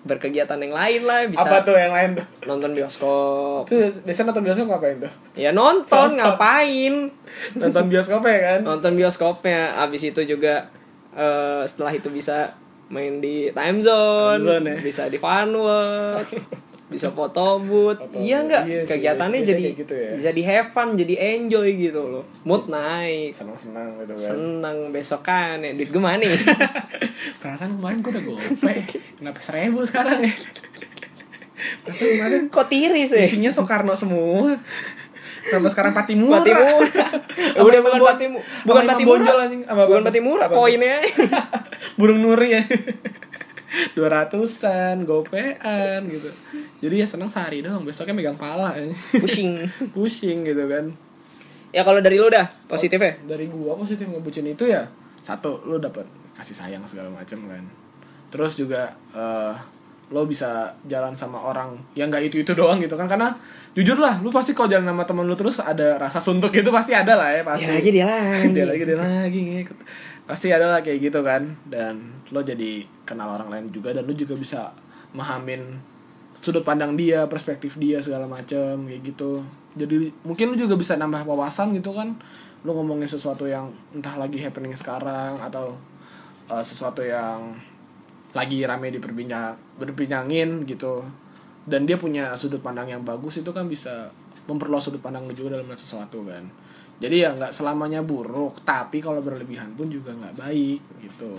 berkegiatan 0.02 0.56
yang 0.56 0.72
lain 0.72 1.00
lah 1.04 1.28
bisa 1.28 1.44
Apa 1.44 1.60
tuh 1.62 1.76
yang 1.76 1.92
lain 1.92 2.16
tuh? 2.16 2.24
nonton 2.46 2.72
bioskop 2.72 3.68
Tuh, 3.68 3.76
biasanya 4.00 4.32
nonton 4.32 4.42
bioskop 4.42 4.66
ngapain 4.68 4.96
tuh? 4.98 5.12
ya 5.36 5.50
nonton 5.52 6.08
ngapain 6.16 6.94
Nonton 7.54 7.84
bioskop 7.86 8.24
ya 8.24 8.38
kan? 8.40 8.60
nonton 8.64 8.92
bioskopnya 8.96 9.76
abis 9.78 10.08
itu 10.08 10.24
juga 10.24 10.72
eh, 11.12 11.62
setelah 11.64 11.92
itu 11.92 12.08
bisa 12.08 12.54
main 12.86 13.18
di 13.18 13.48
time 13.48 13.78
zone, 13.78 14.36
Time 14.36 14.46
zone 14.52 14.66
ya. 14.66 14.76
bisa 14.80 15.02
di 15.06 15.16
funworld 15.16 16.26
bisa 16.90 17.06
foto 17.08 17.58
booth 17.60 18.02
iya 18.12 18.42
booth. 18.42 18.46
nggak 18.50 18.62
Iya 18.64 18.78
sih, 18.80 18.88
kegiatannya 18.88 19.38
biasanya 19.38 19.50
jadi 19.54 19.64
gitu 19.78 19.94
ya. 19.94 20.10
jadi 20.26 20.40
have 20.44 20.68
fun 20.68 20.88
jadi 20.94 21.14
enjoy 21.36 21.68
gitu 21.72 22.02
loh 22.02 22.24
mood 22.42 22.66
naik 22.66 23.30
Senang-senang 23.30 23.94
gitu 23.96 24.10
kan. 24.12 24.26
seneng 24.26 24.76
besokan 24.90 25.56
ya 25.60 25.70
duit 25.70 25.86
gue 25.86 26.02
mana 26.02 26.18
nih? 26.18 26.34
Perasaan 27.40 27.78
kemarin 27.78 27.98
gue 28.00 28.10
udah 28.10 28.24
gope 28.24 28.74
Kenapa 29.14 29.38
seribu 29.38 29.86
sekarang 29.86 30.18
ya 30.18 30.34
Perasaan 31.84 32.10
kemarin 32.10 32.40
kok 32.48 32.66
tiris 32.66 33.10
ya 33.12 33.22
Isinya 33.22 33.50
Soekarno 33.50 33.94
semua 33.94 34.58
Kenapa 35.50 35.68
sekarang 35.68 35.92
Patimura 35.92 36.38
Patimura. 36.38 37.04
Udah 37.66 37.80
bukan 37.80 37.98
Bon- 37.98 38.08
Patimu, 38.08 38.38
sama 38.38 38.64
bukan 38.64 38.82
Patimura. 38.86 39.24
Bukan? 39.66 40.02
Patimura, 40.02 40.44
Apa? 40.46 40.54
poinnya. 40.54 40.96
Burung 41.98 42.20
Nuri 42.20 42.48
ya 42.52 42.62
dua 43.94 44.08
ratusan 44.10 45.04
gopean 45.04 46.02
gitu 46.06 46.26
jadi 46.80 46.94
ya 46.96 47.06
senang 47.06 47.28
sehari 47.28 47.62
doang 47.62 47.82
besoknya 47.82 48.12
megang 48.12 48.34
pala 48.34 48.74
anjing. 48.74 48.94
Pusing. 49.14 49.50
pusing 49.90 50.38
gitu 50.44 50.64
kan 50.66 50.90
Ya 51.70 51.80
kalau 51.80 51.98
dari 51.98 52.18
lu 52.18 52.26
dah 52.26 52.50
positifnya. 52.66 53.14
dari 53.24 53.46
gua 53.46 53.78
positif 53.78 54.02
ngebucin 54.02 54.42
itu 54.44 54.66
ya 54.66 54.90
satu 55.20 55.62
lu 55.62 55.78
dapet 55.78 56.02
kasih 56.34 56.50
sayang 56.52 56.82
segala 56.82 57.06
macam 57.08 57.38
kan 57.46 57.62
terus 58.26 58.54
juga 58.54 58.90
eh, 59.10 59.54
lo 60.10 60.26
bisa 60.26 60.74
jalan 60.90 61.14
sama 61.14 61.38
orang 61.38 61.78
yang 61.94 62.10
nggak 62.10 62.26
itu 62.26 62.42
itu 62.42 62.52
doang 62.52 62.82
gitu 62.82 62.98
kan. 62.98 63.06
Karena 63.06 63.30
jujur 63.72 63.96
lah 64.02 64.18
lu 64.18 64.34
pasti 64.34 64.52
kalau 64.52 64.66
jalan 64.66 64.90
sama 64.90 65.06
temen 65.06 65.24
lu 65.24 65.38
terus 65.38 65.62
ada 65.62 65.96
rasa 66.02 66.18
suntuk 66.18 66.50
gitu 66.50 66.74
pasti 66.74 66.90
ada 66.90 67.14
lah 67.14 67.30
ya 67.30 67.42
pasti. 67.46 67.70
Dia 67.70 67.74
lagi 67.78 67.90
dia 67.94 68.06
lagi. 68.06 68.48
dia 68.56 68.66
lagi 68.66 68.82
dia 68.82 68.98
lagi 68.98 69.38
ngikut. 69.38 69.78
pasti 70.26 70.46
ada 70.54 70.66
lah 70.66 70.80
kayak 70.82 70.98
gitu 71.10 71.22
kan. 71.22 71.42
Dan 71.66 72.10
lo 72.34 72.42
jadi 72.42 72.82
kenal 73.06 73.38
orang 73.38 73.48
lain 73.50 73.66
juga 73.70 73.94
dan 73.94 74.02
lo 74.02 74.14
juga 74.14 74.34
bisa 74.34 74.74
memahamin 75.14 75.78
sudut 76.42 76.62
pandang 76.62 76.96
dia 76.96 77.26
perspektif 77.30 77.78
dia 77.78 78.02
segala 78.02 78.26
macem 78.26 78.90
kayak 78.90 79.14
gitu. 79.14 79.46
Jadi 79.78 80.10
mungkin 80.26 80.54
lo 80.54 80.56
juga 80.58 80.74
bisa 80.74 80.98
nambah 80.98 81.22
wawasan 81.22 81.70
gitu 81.78 81.94
kan. 81.94 82.18
Lo 82.66 82.74
ngomongin 82.74 83.06
sesuatu 83.06 83.46
yang 83.46 83.70
entah 83.94 84.18
lagi 84.18 84.42
happening 84.42 84.74
sekarang 84.74 85.38
atau 85.38 85.78
uh, 86.50 86.64
sesuatu 86.66 87.06
yang 87.06 87.54
lagi 88.30 88.62
rame 88.62 88.94
diperbincang 88.94 89.78
berbincangin 89.78 90.62
gitu 90.64 91.02
dan 91.66 91.84
dia 91.84 91.98
punya 91.98 92.34
sudut 92.38 92.62
pandang 92.62 92.88
yang 92.88 93.02
bagus 93.02 93.42
itu 93.42 93.50
kan 93.50 93.66
bisa 93.66 94.10
memperluas 94.46 94.86
sudut 94.86 95.02
pandang 95.02 95.26
lu 95.26 95.34
juga 95.34 95.58
dalam 95.58 95.66
melihat 95.66 95.82
sesuatu 95.82 96.22
kan 96.26 96.46
jadi 97.00 97.16
ya 97.26 97.28
nggak 97.34 97.52
selamanya 97.52 98.04
buruk 98.04 98.62
tapi 98.62 99.02
kalau 99.02 99.18
berlebihan 99.24 99.74
pun 99.74 99.90
juga 99.90 100.14
nggak 100.14 100.36
baik 100.38 100.80
gitu 101.02 101.32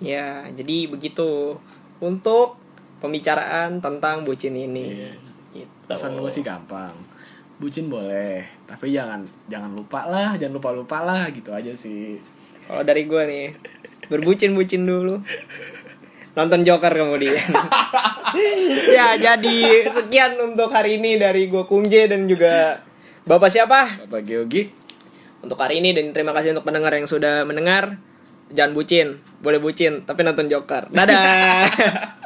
Ya, 0.00 0.48
jadi 0.56 0.88
begitu 0.88 1.60
untuk 2.00 2.56
pembicaraan 3.04 3.84
tentang 3.84 4.24
bucin 4.24 4.56
ini. 4.56 4.96
Iya. 4.96 5.12
Gitu. 5.50 5.74
pesan 5.90 6.14
gue 6.14 6.30
sih 6.30 6.46
gampang 6.46 6.94
bucin 7.58 7.90
boleh 7.90 8.46
tapi 8.70 8.94
jangan 8.94 9.26
jangan 9.50 9.74
lupa 9.74 10.06
lah 10.06 10.38
jangan 10.38 10.62
lupa 10.62 10.70
lupa 10.70 11.02
lah 11.02 11.26
gitu 11.34 11.50
aja 11.50 11.74
sih 11.74 12.22
Kalau 12.70 12.86
dari 12.86 13.02
gue 13.10 13.22
nih, 13.26 13.46
berbucin-bucin 14.06 14.86
dulu. 14.86 15.18
Nonton 16.38 16.62
Joker 16.62 16.94
kemudian. 16.94 17.34
ya, 18.96 19.18
jadi 19.18 19.90
sekian 19.90 20.38
untuk 20.38 20.70
hari 20.70 21.02
ini 21.02 21.18
dari 21.18 21.50
gue 21.50 21.66
Kungje 21.66 22.06
dan 22.06 22.30
juga 22.30 22.86
Bapak 23.26 23.50
siapa? 23.52 24.00
Bapak 24.06 24.22
Geogi 24.24 24.70
Untuk 25.40 25.60
hari 25.60 25.78
ini 25.78 25.94
dan 25.94 26.12
terima 26.12 26.34
kasih 26.34 26.56
untuk 26.56 26.68
pendengar 26.68 26.92
yang 26.92 27.08
sudah 27.08 27.48
mendengar. 27.48 27.96
Jangan 28.50 28.74
bucin, 28.74 29.22
boleh 29.40 29.62
bucin, 29.62 30.02
tapi 30.04 30.26
nonton 30.26 30.50
Joker. 30.50 30.90
Dadah. 30.90 31.70